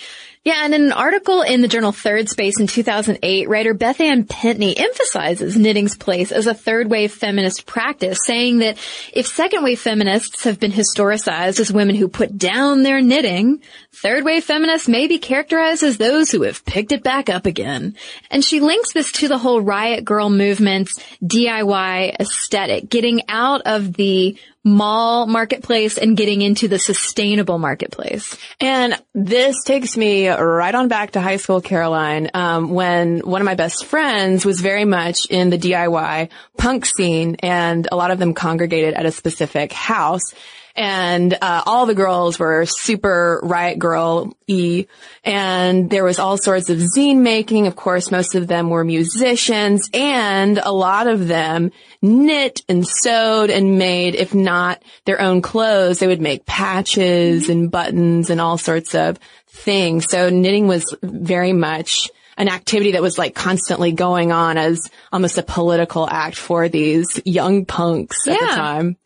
[0.46, 4.22] Yeah, and in an article in the journal Third Space in 2008, writer Beth Ann
[4.22, 8.78] Pentney emphasizes knitting's place as a third wave feminist practice, saying that
[9.12, 13.60] if second wave feminists have been historicized as women who put down their knitting,
[13.92, 17.96] third wave feminists may be characterized as those who have picked it back up again.
[18.30, 23.94] And she links this to the whole riot girl movement's DIY aesthetic, getting out of
[23.94, 28.36] the mall marketplace and getting into the sustainable marketplace.
[28.58, 33.44] And this takes me right on back to high school, Caroline, um, when one of
[33.44, 38.18] my best friends was very much in the DIY punk scene and a lot of
[38.18, 40.34] them congregated at a specific house.
[40.76, 44.86] And uh, all the girls were super riot girl y,
[45.24, 47.66] and there was all sorts of zine making.
[47.66, 51.72] Of course, most of them were musicians, and a lot of them
[52.02, 57.70] knit and sewed and made, if not their own clothes, they would make patches and
[57.70, 60.06] buttons and all sorts of things.
[60.10, 65.38] So knitting was very much an activity that was like constantly going on as almost
[65.38, 68.96] a political act for these young punks at the time.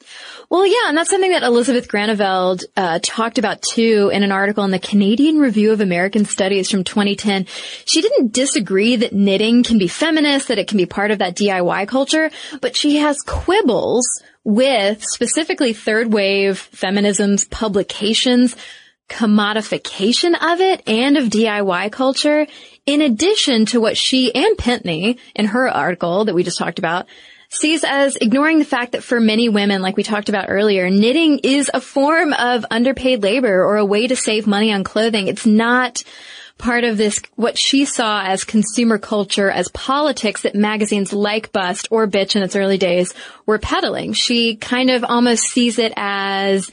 [0.49, 4.65] Well, yeah, and that's something that Elizabeth Groeneveld uh, talked about too in an article
[4.65, 7.47] in the Canadian Review of American Studies from 2010.
[7.85, 11.37] She didn't disagree that knitting can be feminist, that it can be part of that
[11.37, 18.57] DIY culture, but she has quibbles with specifically third wave feminism's publications
[19.11, 22.47] commodification of it and of DIY culture,
[22.87, 27.07] in addition to what she and Pentney in her article that we just talked about
[27.51, 31.41] sees as ignoring the fact that for many women, like we talked about earlier, knitting
[31.41, 35.27] is a form of underpaid labor or a way to save money on clothing.
[35.27, 36.05] It's not
[36.59, 41.89] part of this, what she saw as consumer culture, as politics that magazines like Bust
[41.91, 43.15] or Bitch in its early days
[43.47, 44.13] were peddling.
[44.13, 46.71] She kind of almost sees it as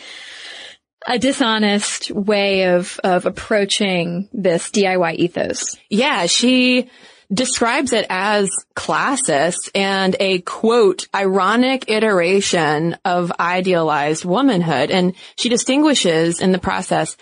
[1.08, 5.78] a dishonest way of, of approaching this DIY ethos.
[5.90, 6.90] Yeah, she
[7.34, 14.92] describes it as classist and a quote, ironic iteration of idealized womanhood.
[14.92, 17.16] And she distinguishes in the process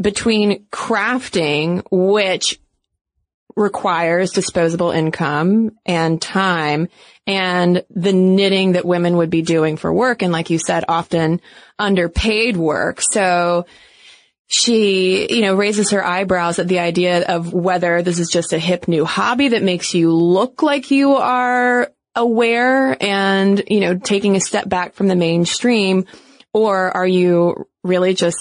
[0.00, 2.60] between crafting, which
[3.56, 6.88] requires disposable income and time
[7.26, 10.22] and the knitting that women would be doing for work.
[10.22, 11.40] And like you said, often
[11.78, 13.00] underpaid work.
[13.02, 13.66] So
[14.46, 18.58] she, you know, raises her eyebrows at the idea of whether this is just a
[18.58, 24.36] hip new hobby that makes you look like you are aware and, you know, taking
[24.36, 26.06] a step back from the mainstream,
[26.52, 28.38] or are you really just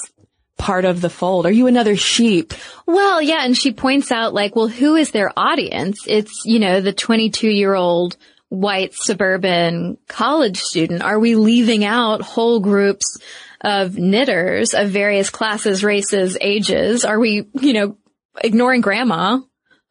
[0.58, 1.46] part of the fold?
[1.46, 2.54] Are you another sheep?
[2.86, 6.04] Well, yeah, and she points out like, well, who is their audience?
[6.08, 8.16] It's, you know, the 22 year old
[8.56, 11.02] white suburban college student?
[11.02, 13.18] Are we leaving out whole groups
[13.62, 17.06] of knitters of various classes, races, ages?
[17.06, 17.98] Are we, you know,
[18.44, 19.40] ignoring grandma?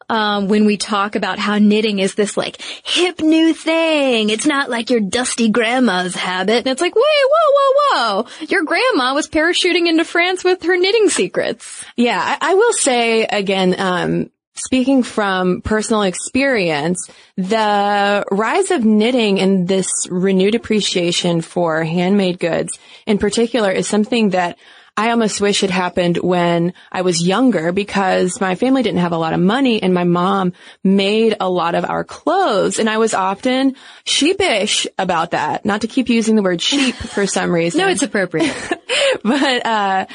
[0.07, 4.29] Um, when we talk about how knitting is this like hip new thing.
[4.29, 6.57] It's not like your dusty grandma's habit.
[6.57, 8.45] And it's like, wait, whoa, whoa, whoa.
[8.47, 11.83] Your grandma was parachuting into France with her knitting secrets.
[11.95, 19.39] Yeah, I, I will say again, um, speaking from personal experience, the rise of knitting
[19.39, 24.57] and this renewed appreciation for handmade goods in particular is something that
[24.97, 29.17] I almost wish had happened when I was younger because my family didn't have a
[29.17, 30.53] lot of money and my mom
[30.85, 33.75] made a lot of our clothes and I was often
[34.05, 35.65] sheepish about that.
[35.65, 37.81] Not to keep using the word sheep for some reason.
[37.81, 38.55] no, it's appropriate.
[39.23, 40.05] but, uh,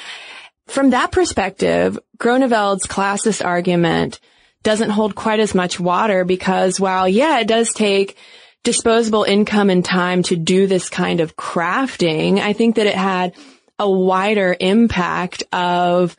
[0.66, 4.20] from that perspective, Groeneveld's classist argument
[4.63, 8.17] doesn't hold quite as much water because while, yeah, it does take
[8.63, 13.35] disposable income and time to do this kind of crafting, I think that it had
[13.79, 16.17] a wider impact of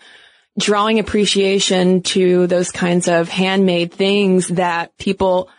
[0.59, 5.49] drawing appreciation to those kinds of handmade things that people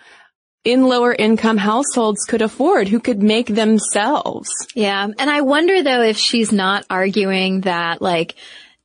[0.64, 4.50] in lower income households could afford, who could make themselves.
[4.74, 5.06] Yeah.
[5.18, 8.34] And I wonder though if she's not arguing that like,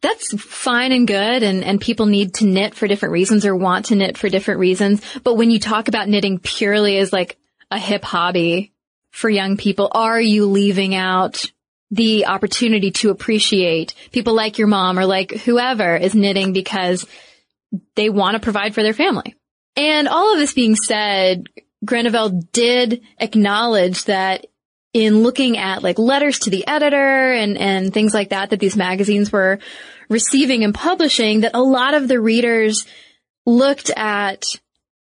[0.02, 3.86] that's fine and good and, and people need to knit for different reasons or want
[3.86, 5.02] to knit for different reasons.
[5.24, 7.38] But when you talk about knitting purely as like
[7.72, 8.74] a hip hobby
[9.12, 11.52] for young people, are you leaving out
[11.89, 17.08] the opportunity to appreciate people like your mom or like whoever is knitting because
[17.95, 19.36] they want to provide for their family?
[19.76, 21.45] And all of this being said,
[21.86, 24.48] Groeneveld did acknowledge that
[24.98, 28.76] in looking at like letters to the editor and, and things like that that these
[28.76, 29.60] magazines were
[30.10, 32.86] receiving and publishing, that a lot of the readers
[33.45, 34.43] looked at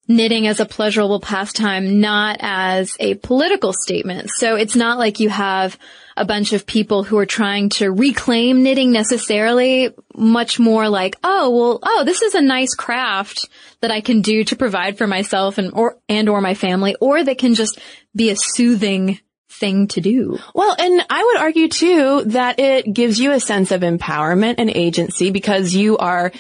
[0.09, 4.31] knitting as a pleasurable pastime, not as a political statement.
[4.31, 5.79] So it's not like you have
[6.17, 11.51] a bunch of people who are trying to reclaim knitting necessarily, much more like, oh,
[11.51, 13.49] well, oh, this is a nice craft
[13.81, 17.23] that I can do to provide for myself and or and or my family, or
[17.23, 17.79] that can just
[18.15, 19.21] be a soothing
[19.59, 20.39] thing to do.
[20.55, 24.71] Well, and I would argue too that it gives you a sense of empowerment and
[24.71, 26.33] agency because you are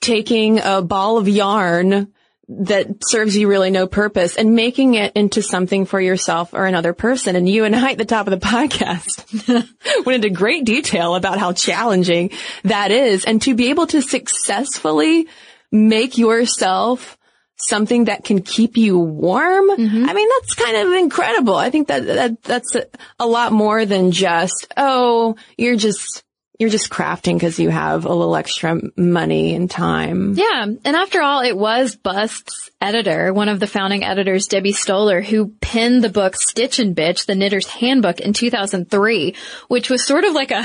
[0.00, 2.12] taking a ball of yarn
[2.48, 6.92] that serves you really no purpose and making it into something for yourself or another
[6.92, 7.36] person.
[7.36, 11.38] And you and I at the top of the podcast went into great detail about
[11.38, 12.30] how challenging
[12.64, 13.24] that is.
[13.24, 15.28] And to be able to successfully
[15.70, 17.16] make yourself
[17.62, 19.70] something that can keep you warm.
[19.70, 20.08] Mm-hmm.
[20.08, 21.54] I mean, that's kind of incredible.
[21.54, 22.86] I think that, that that's a,
[23.18, 26.24] a lot more than just, oh, you're just,
[26.58, 30.34] you're just crafting because you have a little extra money and time.
[30.34, 30.64] Yeah.
[30.64, 35.48] And after all, it was Bust's editor, one of the founding editors, Debbie Stoller, who
[35.60, 39.34] penned the book Stitch and Bitch, the Knitter's Handbook in 2003,
[39.68, 40.64] which was sort of like a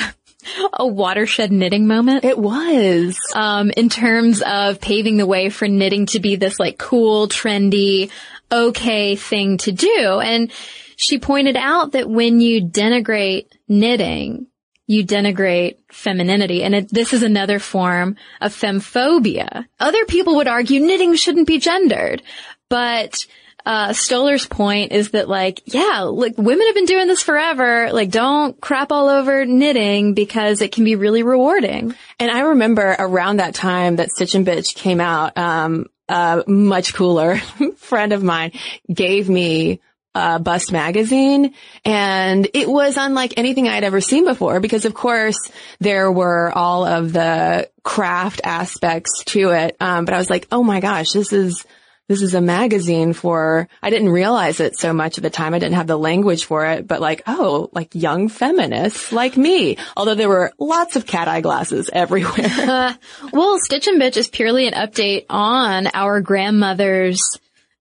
[0.74, 2.24] a watershed knitting moment.
[2.24, 3.18] It was.
[3.36, 8.12] Um, in terms of paving the way for knitting to be this like cool, trendy,
[8.52, 10.20] okay thing to do.
[10.20, 10.52] And
[10.96, 14.48] she pointed out that when you denigrate knitting,
[14.88, 16.64] you denigrate femininity.
[16.64, 19.66] And it, this is another form of femphobia.
[19.80, 22.24] Other people would argue knitting shouldn't be gendered,
[22.70, 23.26] but
[23.68, 27.92] uh, Stoller's point is that like, yeah, like women have been doing this forever.
[27.92, 31.94] Like don't crap all over knitting because it can be really rewarding.
[32.18, 36.94] And I remember around that time that Stitch and Bitch came out, um, a much
[36.94, 37.36] cooler
[37.76, 38.54] friend of mine
[38.92, 39.82] gave me
[40.16, 41.54] uh, Bust magazine
[41.84, 46.86] and it was unlike anything I'd ever seen before because of course there were all
[46.86, 49.76] of the craft aspects to it.
[49.82, 51.66] Um, but I was like, oh my gosh, this is
[52.08, 55.54] this is a magazine for, I didn't realize it so much at the time.
[55.54, 59.78] I didn't have the language for it, but like, oh, like young feminists like me.
[59.96, 62.98] Although there were lots of cat eye glasses everywhere.
[63.34, 67.40] Well, Stitch and Bitch is purely an update on our grandmother's,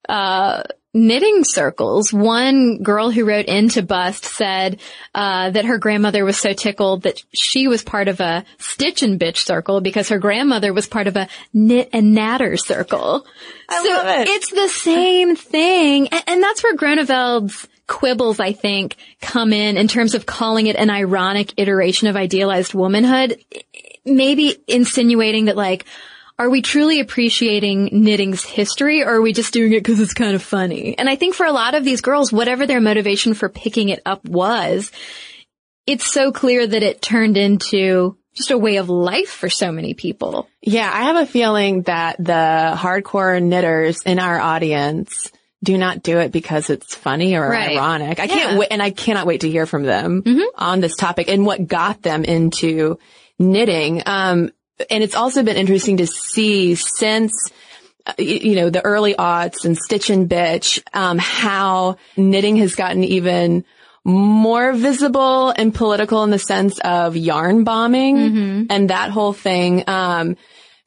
[0.08, 0.64] uh,
[0.96, 2.10] knitting circles.
[2.12, 4.80] One girl who wrote into Bust said
[5.14, 9.20] uh, that her grandmother was so tickled that she was part of a stitch and
[9.20, 13.26] bitch circle because her grandmother was part of a knit and natter circle.
[13.68, 14.28] I so love it.
[14.28, 19.88] It's the same thing, and, and that's where Groeneveld's quibbles, I think, come in in
[19.88, 23.38] terms of calling it an ironic iteration of idealized womanhood.
[24.04, 25.84] Maybe insinuating that like,
[26.38, 30.34] are we truly appreciating knitting's history or are we just doing it because it's kind
[30.34, 30.96] of funny?
[30.98, 34.02] And I think for a lot of these girls, whatever their motivation for picking it
[34.04, 34.90] up was,
[35.86, 39.94] it's so clear that it turned into just a way of life for so many
[39.94, 40.48] people.
[40.60, 45.32] Yeah, I have a feeling that the hardcore knitters in our audience
[45.64, 47.76] do not do it because it's funny or right.
[47.76, 48.20] ironic.
[48.20, 48.34] I yeah.
[48.34, 50.44] can't wait, and I cannot wait to hear from them mm-hmm.
[50.54, 52.98] on this topic and what got them into
[53.38, 54.02] knitting.
[54.04, 54.50] Um,
[54.90, 57.32] and it's also been interesting to see since
[58.06, 63.04] uh, you know the early aughts and Stitch and Bitch, um, how knitting has gotten
[63.04, 63.64] even
[64.04, 68.66] more visible and political in the sense of yarn bombing mm-hmm.
[68.70, 69.82] and that whole thing.
[69.88, 70.36] Um,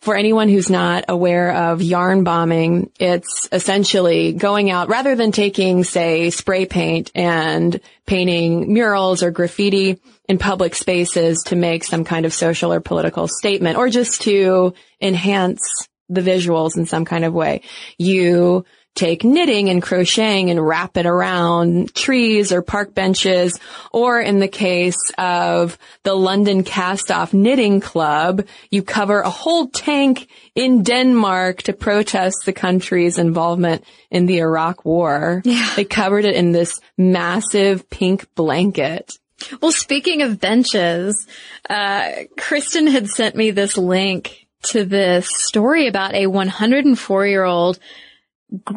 [0.02, 5.84] for anyone who's not aware of yarn bombing, it's essentially going out rather than taking,
[5.84, 12.26] say, spray paint and painting murals or graffiti in public spaces to make some kind
[12.26, 15.62] of social or political statement or just to enhance
[16.08, 17.62] the visuals in some kind of way.
[17.97, 18.66] You
[19.00, 23.58] take knitting and crocheting and wrap it around trees or park benches,
[23.93, 30.28] or in the case of the London Cast-Off Knitting Club, you cover a whole tank
[30.54, 35.41] in Denmark to protest the country's involvement in the Iraq War.
[35.45, 35.72] Yeah.
[35.78, 39.14] They covered it in this massive pink blanket.
[39.62, 41.26] Well, speaking of benches,
[41.70, 47.80] uh, Cristen had sent me this link to this story about a 104 year old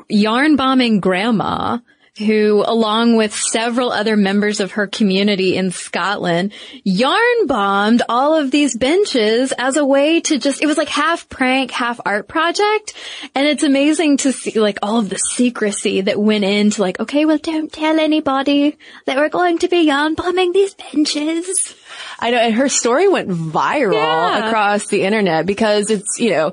[0.09, 1.79] yarn bombing grandma
[2.19, 6.53] who, along with several other members of her community in Scotland,
[6.85, 11.29] yarn bombed all of these benches as a way to just, it was like half
[11.31, 12.93] prank, half art project.
[13.35, 17.25] And it's amazing to see like all of the secrecy that went into like, okay,
[17.25, 21.75] well don't tell anybody that we're going to be yarn bombing these benches.
[22.19, 24.49] I know, and her story went viral yeah.
[24.49, 26.53] across the internet because it's, you know,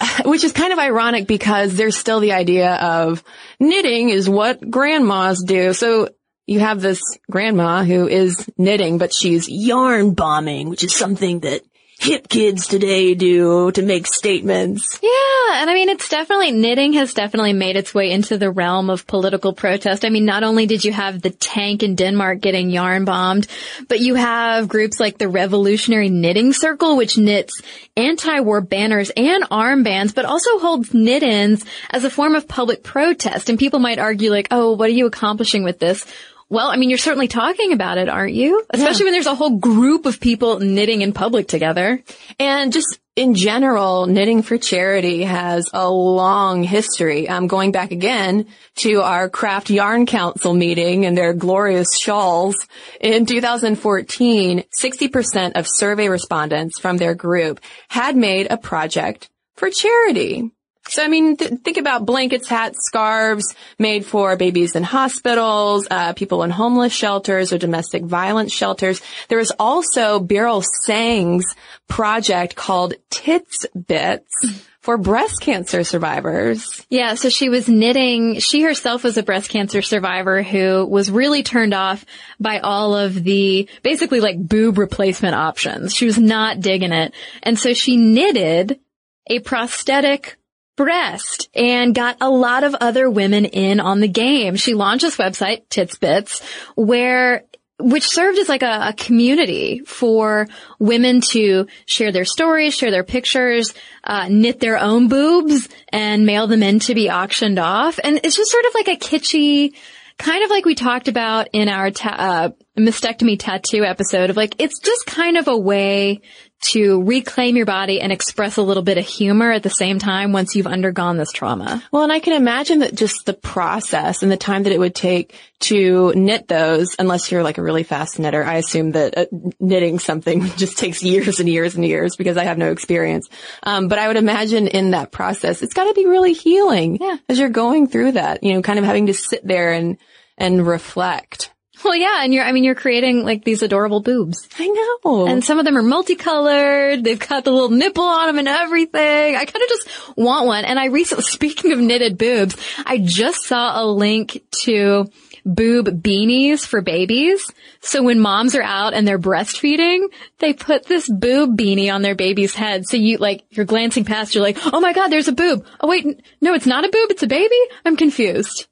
[0.24, 3.24] which is kind of ironic because there's still the idea of
[3.58, 5.72] knitting is what grandmas do.
[5.72, 6.10] So
[6.46, 11.62] you have this grandma who is knitting, but she's yarn bombing, which is something that
[11.98, 15.00] hip kids today do to make statements.
[15.02, 18.88] Yeah, and I mean, it's definitely, knitting has definitely made its way into the realm
[18.88, 20.04] of political protest.
[20.04, 23.48] I mean, not only did you have the tank in Denmark getting yarn bombed,
[23.88, 27.60] but you have groups like the Revolutionary Knitting Circle, which knits
[27.96, 33.50] anti-war banners and armbands, but also holds knit-ins as a form of public protest.
[33.50, 36.06] And people might argue like, oh, what are you accomplishing with this?
[36.50, 38.64] Well, I mean, you're certainly talking about it, aren't you?
[38.70, 39.04] Especially yeah.
[39.06, 42.02] when there's a whole group of people knitting in public together.
[42.38, 47.28] And just in general, knitting for charity has a long history.
[47.28, 48.46] Um, going back again
[48.76, 52.56] to our craft yarn council meeting and their glorious shawls
[52.98, 60.50] in 2014, 60% of survey respondents from their group had made a project for charity.
[60.88, 66.12] So, I mean, th- think about blankets, hats, scarves made for babies in hospitals, uh,
[66.14, 69.00] people in homeless shelters or domestic violence shelters.
[69.28, 71.46] There was also Beryl Tsang's
[71.88, 74.32] project called Tits Bits
[74.80, 76.86] for breast cancer survivors.
[76.88, 81.42] Yeah, so she was knitting, she herself was a breast cancer survivor who was really
[81.42, 82.06] turned off
[82.40, 85.94] by all of the basically like boob replacement options.
[85.94, 87.12] She was not digging it.
[87.42, 88.80] And so she knitted
[89.26, 90.37] a prosthetic
[90.78, 94.56] breast and got a lot of other women in on the game.
[94.56, 96.40] She launched this website, Titsbits,
[96.76, 97.42] where
[97.80, 100.48] which served as like a, a, community for
[100.80, 103.72] women to share their stories, share their pictures,
[104.02, 108.00] uh, knit their own boobs and mail them in to be auctioned off.
[108.02, 109.76] And it's just sort of like a kitschy,
[110.18, 114.56] kind of like we talked about in our ta- uh, mastectomy tattoo episode of like,
[114.58, 116.20] it's just kind of a way
[116.60, 120.32] to reclaim your body and express a little bit of humor at the same time
[120.32, 121.82] once you've undergone this trauma.
[121.92, 124.94] Well, and I can imagine that just the process and the time that it would
[124.94, 129.26] take to knit those, unless you're like a really fast knitter, I assume that uh,
[129.60, 133.28] knitting something just takes years and years and years because I have no experience.
[133.62, 137.16] Um, but I would imagine in that process, it's got to be really healing yeah.
[137.28, 139.96] as you're going through that, you know, kind of having to sit there and,
[140.36, 141.52] and reflect.
[141.84, 144.48] Well, yeah, and you're, I mean, you're creating like these adorable boobs.
[144.58, 145.26] I know.
[145.26, 147.04] And some of them are multicolored.
[147.04, 149.36] They've got the little nipple on them and everything.
[149.36, 150.64] I kind of just want one.
[150.64, 155.10] And I recently, speaking of knitted boobs, I just saw a link to
[155.46, 157.46] boob beanies for babies.
[157.80, 160.08] So when moms are out and they're breastfeeding,
[160.40, 162.86] they put this boob beanie on their baby's head.
[162.86, 165.64] So you like, you're glancing past, you're like, oh my God, there's a boob.
[165.80, 167.10] Oh wait, no, it's not a boob.
[167.10, 167.58] It's a baby.
[167.84, 168.66] I'm confused.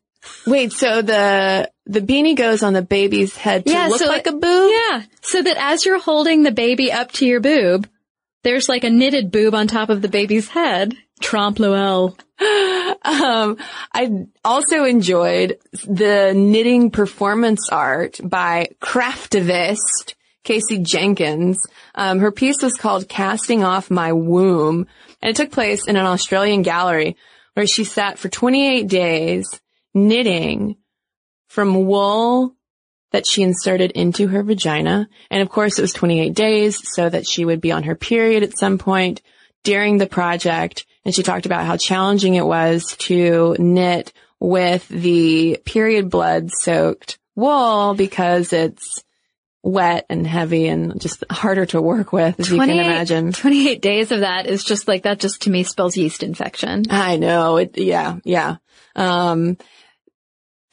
[0.46, 4.26] Wait, so the the beanie goes on the baby's head to Yeah, look so like
[4.26, 4.72] a boob?
[4.72, 5.02] Yeah.
[5.22, 7.88] So that as you're holding the baby up to your boob,
[8.42, 10.96] there's like a knitted boob on top of the baby's head.
[11.20, 12.16] Trompe l'oeil.
[13.02, 13.58] Um,
[13.94, 21.58] I also enjoyed the knitting performance art by craftivist Casey Jenkins.
[21.94, 24.86] Um, her piece was called Casting Off My Womb,
[25.22, 27.16] and it took place in an Australian gallery
[27.54, 29.46] where she sat for 28 days
[29.96, 30.76] knitting
[31.48, 32.54] from wool
[33.12, 35.08] that she inserted into her vagina.
[35.30, 38.42] And of course it was 28 days so that she would be on her period
[38.42, 39.22] at some point
[39.64, 40.84] during the project.
[41.04, 47.18] And she talked about how challenging it was to knit with the period blood soaked
[47.34, 49.02] wool because it's
[49.62, 53.32] wet and heavy and just harder to work with, as you can imagine.
[53.32, 56.84] 28 days of that is just like, that just to me spells yeast infection.
[56.90, 57.56] I know.
[57.56, 58.56] It, yeah, yeah.
[58.94, 59.58] Um,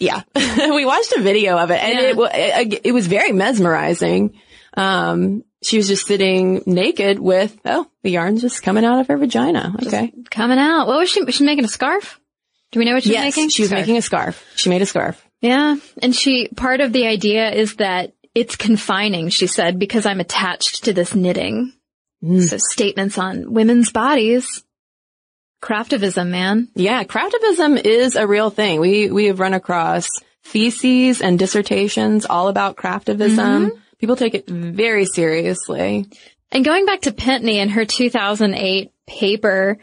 [0.03, 0.21] yeah,
[0.75, 2.27] we watched a video of it and Yeah.
[2.33, 4.39] it, it, it was very mesmerizing.
[4.75, 9.17] Um, she was just sitting naked with, oh, the yarn's just coming out of her
[9.17, 9.75] vagina.
[9.85, 10.11] Okay.
[10.29, 10.87] Coming out.
[10.87, 11.23] What was she?
[11.23, 12.19] Was she making a scarf?
[12.71, 13.49] Do we know what she was yes, making?
[13.49, 13.81] she was Scarf.
[13.81, 14.43] making a scarf.
[14.55, 15.23] She made a scarf.
[15.41, 15.75] Yeah.
[16.01, 20.85] And she, part of the idea is that it's confining, she said, because I'm attached
[20.85, 21.71] to this knitting.
[22.23, 22.41] Mm.
[22.49, 24.63] So statements on women's bodies.
[25.63, 26.67] Craftivism, man.
[26.75, 28.81] Yeah, craftivism is a real thing.
[28.81, 30.09] We, we have run across
[30.43, 33.37] theses and dissertations all about craftivism.
[33.37, 33.77] Mm-hmm.
[33.97, 36.05] People take it very seriously.
[36.51, 39.77] And going back to Pentney and her 2008 paper,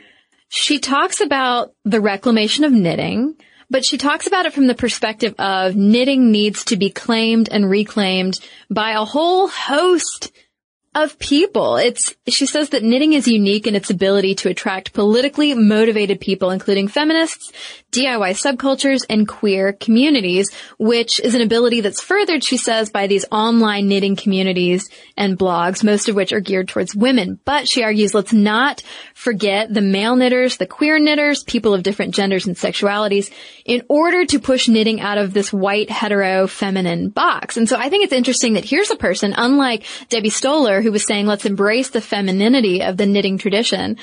[0.51, 3.37] she talks about the reclamation of knitting,
[3.71, 7.71] but she talks about it from the perspective of knitting needs to be claimed and
[7.71, 10.31] reclaimed by a whole host
[10.95, 11.77] of people.
[11.77, 16.51] It's, she says that knitting is unique in its ability to attract politically motivated people,
[16.51, 17.53] including feminists,
[17.93, 23.25] DIY subcultures, and queer communities, which is an ability that's furthered, she says, by these
[23.33, 27.39] online knitting communities and blogs, most of which are geared towards women.
[27.45, 28.83] But she argues, let's not
[29.15, 33.33] forget the male knitters, the queer knitters, people of different genders and sexualities,
[33.65, 37.57] in order to push knitting out of this white, hetero, feminine box.
[37.57, 41.05] And so I think it's interesting that here's a person, unlike Debbie Stoller, who was
[41.05, 43.97] saying, let's embrace the femininity of the knitting tradition.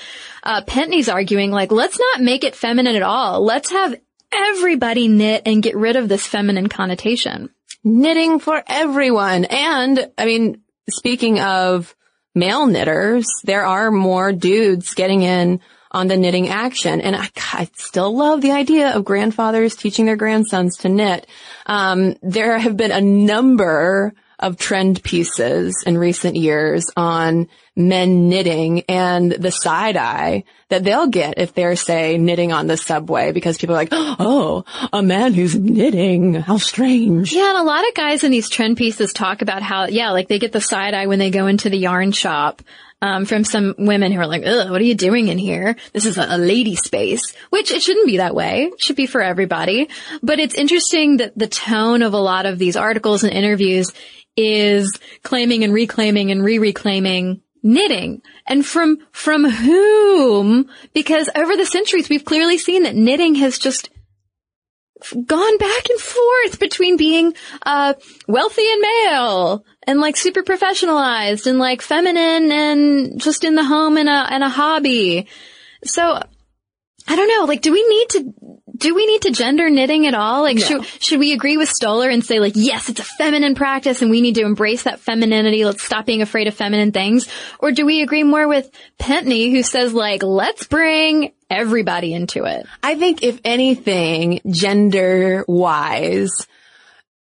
[0.47, 3.43] Uh, Pentney's arguing, like, let's not make it feminine at all.
[3.43, 3.99] Let's have
[4.31, 7.49] everybody knit and get rid of this feminine connotation.
[7.83, 9.45] knitting for everyone.
[9.45, 11.95] And I mean, speaking of
[12.35, 17.01] male knitters, there are more dudes getting in on the knitting action.
[17.01, 21.25] And I, I still love the idea of grandfathers teaching their grandsons to knit.
[21.65, 28.83] Um, there have been a number of trend pieces in recent years on men knitting
[28.89, 33.57] and the side eye that they'll get if they're say knitting on the subway because
[33.57, 36.33] people are like, oh, a man who's knitting.
[36.33, 37.31] How strange.
[37.31, 40.27] Yeah, and a lot of guys in these trend pieces talk about how, yeah, like
[40.27, 42.61] they get the side eye when they go into the yarn shop.
[42.99, 45.75] Um, from some women who are like, Ugh, what are you doing in here?
[45.93, 48.71] This is a, a lady space, which it shouldn't be that way.
[48.73, 49.88] It should be for everybody.
[50.23, 53.93] But it's interesting that the tone of a lot of these articles and interviews
[54.38, 62.07] is claiming and reclaiming and re-reclaiming knitting and from from whom because over the centuries
[62.07, 63.89] we've clearly seen that knitting has just
[65.25, 67.33] gone back and forth between being
[67.63, 67.93] uh
[68.27, 73.97] wealthy and male and like super professionalized and like feminine and just in the home
[73.97, 75.27] and a and a hobby.
[75.83, 76.21] So
[77.08, 78.34] I don't know, like do we need to
[78.78, 80.43] do we need to gender knitting at all?
[80.43, 80.62] Like, No.
[80.62, 84.12] should, should we agree with Stoller and say like, yes, it's a feminine practice and
[84.12, 85.66] we need to embrace that femininity.
[85.66, 87.28] Let's stop being afraid of feminine things.
[87.60, 92.68] Or do we agree more with Pentney who says like, let's bring everybody into it?
[92.84, 96.45] I think if anything, gender wise,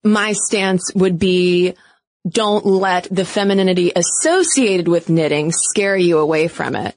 [0.03, 1.76] my stance would be
[2.28, 6.96] don't let the femininity associated with knitting scare you away from it.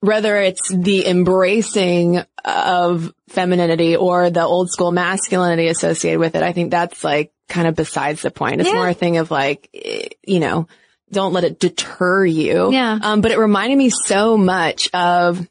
[0.00, 6.52] Whether it's the embracing of femininity or the old school masculinity associated with it, I
[6.52, 8.60] think that's like kind of besides the point.
[8.60, 8.76] It's Yeah.
[8.76, 9.68] more a thing of like,
[10.26, 10.68] you know,
[11.10, 12.72] don't let it deter you.
[12.72, 12.98] Yeah.
[13.00, 15.46] Um, but it reminded me so much of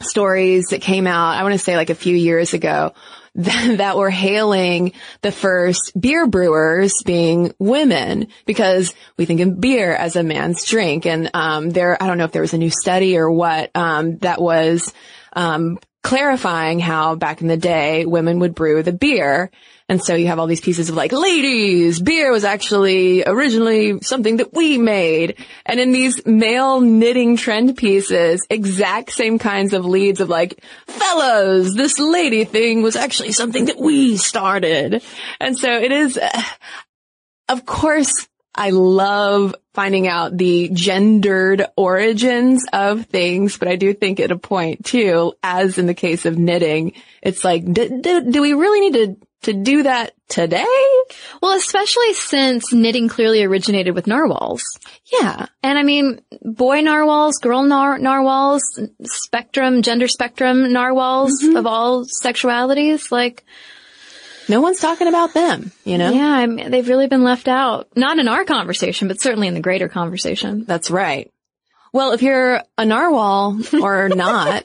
[0.00, 2.94] stories that came out, I want to say like a few years ago,
[3.36, 10.14] that, were hailing the first beer brewers being women because we think of beer as
[10.14, 11.04] a man's drink.
[11.04, 14.18] And, um, there, I don't know if there was a new study or what, um,
[14.18, 14.92] that was,
[15.32, 19.50] um, clarifying how back in the day women would brew the beer.
[19.88, 24.36] And so you have all these pieces of like, ladies, beer was actually originally something
[24.36, 25.42] that we made.
[25.64, 31.74] And in these male knitting trend pieces, exact same kinds of leads of like, fellows,
[31.74, 35.02] this lady thing was actually something that we started.
[35.40, 36.42] And so it is, uh,
[37.48, 44.20] of course, I love finding out the gendered origins of things, but I do think
[44.20, 48.40] at a point too, as in the case of knitting, it's like, do, do, do
[48.40, 50.64] we really need to, to do that today?
[51.42, 54.62] Well, especially since knitting clearly originated with narwhals.
[55.12, 55.46] Yeah.
[55.62, 58.62] And I mean, boy narwhals, girl nar- narwhals,
[59.02, 61.56] spectrum, gender spectrum narwhals mm-hmm.
[61.56, 63.44] of all sexualities, like,
[64.48, 66.10] No one's talking about them, you know?
[66.10, 67.88] yeah, I mean, they've really been left out.
[67.96, 70.64] Not in our conversation, but certainly in the greater conversation.
[70.64, 71.30] That's right.
[71.92, 74.64] Well, if you're a narwhal or not,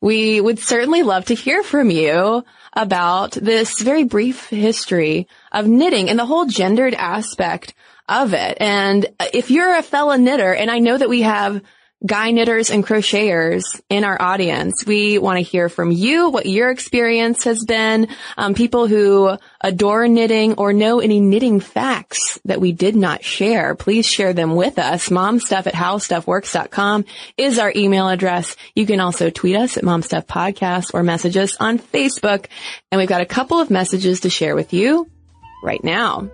[0.00, 6.08] we would certainly love to hear from you about this very brief history of knitting
[6.08, 7.74] and the whole gendered aspect
[8.08, 8.58] of it.
[8.60, 11.62] And if you're a fella knitter, and I know that we have
[12.04, 16.70] guy knitters and crocheters in our audience, we want to hear from you what your
[16.70, 18.08] experience has been.
[18.36, 23.74] Um, people who adore knitting or know any knitting facts that we did not share,
[23.74, 25.08] please share them with us.
[25.10, 27.04] Momstuff at howstuffworks.com
[27.36, 28.56] is our email address.
[28.74, 32.46] You can also tweet us at Momstuff Podcast or message us on Facebook.
[32.90, 35.10] And we've got a couple of messages to share with you
[35.62, 36.30] right now.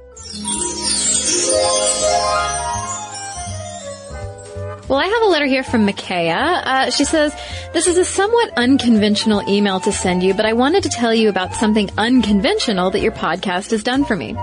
[4.89, 6.37] Well, I have a letter here from Micaiah.
[6.37, 7.35] Uh, she says,
[7.73, 11.29] this is a somewhat unconventional email to send you, but I wanted to tell you
[11.29, 14.37] about something unconventional that your podcast has done for me.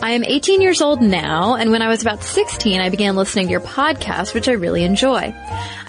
[0.00, 3.48] I am 18 years old now, and when I was about 16, I began listening
[3.48, 5.34] to your podcast, which I really enjoy.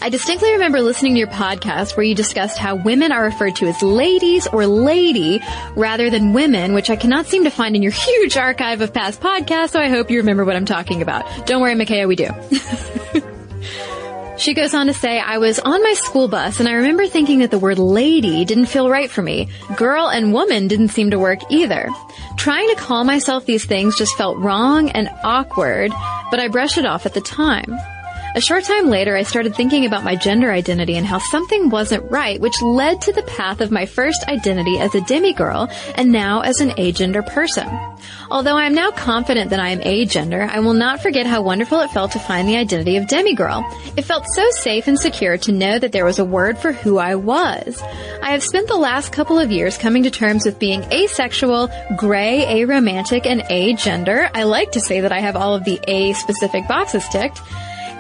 [0.02, 3.68] I distinctly remember listening to your podcast where you discussed how women are referred to
[3.68, 5.42] as ladies or lady
[5.78, 9.22] rather than women, which I cannot seem to find in your huge archive of past
[9.22, 11.48] podcasts, so I hope you remember what I'm talking about.
[11.48, 12.30] Don't worry, Micaiah, we do.
[14.42, 17.40] She goes on to say, I was on my school bus and I remember thinking
[17.40, 19.50] that the word lady didn't feel right for me.
[19.78, 21.88] Girl and woman didn't seem to work either.
[22.38, 25.92] Trying to call myself these things just felt wrong and awkward,
[26.32, 27.78] but I brushed it off at the time.
[28.34, 32.10] A short time later, I started thinking about my gender identity and how something wasn't
[32.10, 36.40] right, which led to the path of my first identity as a demigirl and now
[36.40, 37.68] as an agender person.
[38.30, 41.82] Although I am now confident that I am agender, I will not forget how wonderful
[41.82, 43.66] it felt to find the identity of demigirl.
[43.98, 47.00] It felt so safe and secure to know that there was a word for who
[47.00, 47.82] I was.
[48.24, 52.46] I have spent the last couple of years coming to terms with being asexual, gray,
[52.48, 54.32] aromantic, and agender.
[54.34, 57.42] I like to say that I have all of the A specific boxes ticked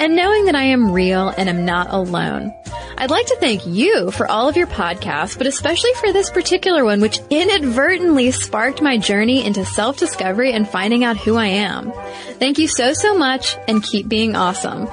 [0.02, 2.52] and knowing that I am real and am not alone.
[2.98, 6.84] I'd like to thank you for all of your podcasts, but especially for this particular
[6.84, 11.92] one, which inadvertently sparked my journey into self-discovery and finding out who I am.
[12.40, 14.90] Thank you so, so much and keep being awesome.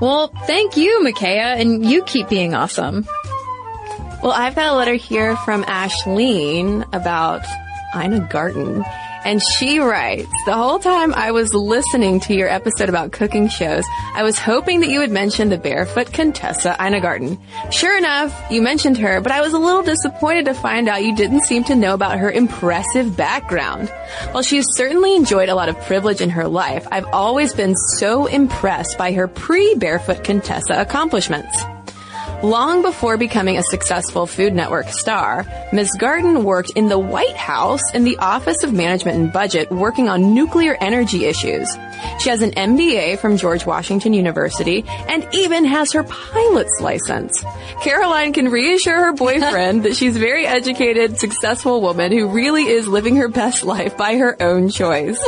[0.00, 3.06] Well, thank you, Micaiah, and you keep being awesome.
[4.20, 7.44] Well, I've got a letter here from Ashleen about
[7.94, 8.84] Ina Garten.
[9.24, 13.84] And she writes, the whole time I was listening to your episode about cooking shows,
[14.14, 17.38] I was hoping that you would mention the barefoot Contessa Garten.
[17.70, 21.14] Sure enough, you mentioned her, but I was a little disappointed to find out you
[21.14, 23.90] didn't seem to know about her impressive background.
[24.32, 28.26] While she's certainly enjoyed a lot of privilege in her life, I've always been so
[28.26, 31.62] impressed by her pre-barefoot Contessa accomplishments.
[32.42, 35.92] Long before becoming a successful Food Network star, Ms.
[35.98, 40.32] Garten worked in the White House in the Office of Management and Budget working on
[40.32, 41.68] nuclear energy issues.
[42.20, 47.44] She has an MBA from George Washington University and even has her pilot's license.
[47.82, 52.86] Caroline can reassure her boyfriend that she's a very educated, successful woman who really is
[52.86, 55.22] living her best life by her own choice.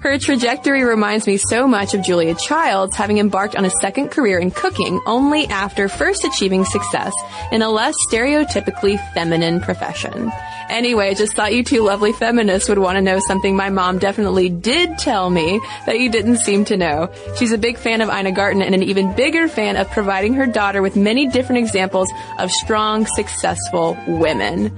[0.00, 4.38] Her trajectory reminds me so much of Julia Childs having embarked on a second career
[4.38, 7.12] in cooking only after first achieving success
[7.52, 10.30] in a less stereotypically feminine profession.
[10.68, 14.48] Anyway, just thought you two lovely feminists would want to know something my mom definitely
[14.48, 17.10] did tell me that you didn't seem to know.
[17.36, 20.46] She's a big fan of Ina Garten and an even bigger fan of providing her
[20.46, 24.76] daughter with many different examples of strong, successful women.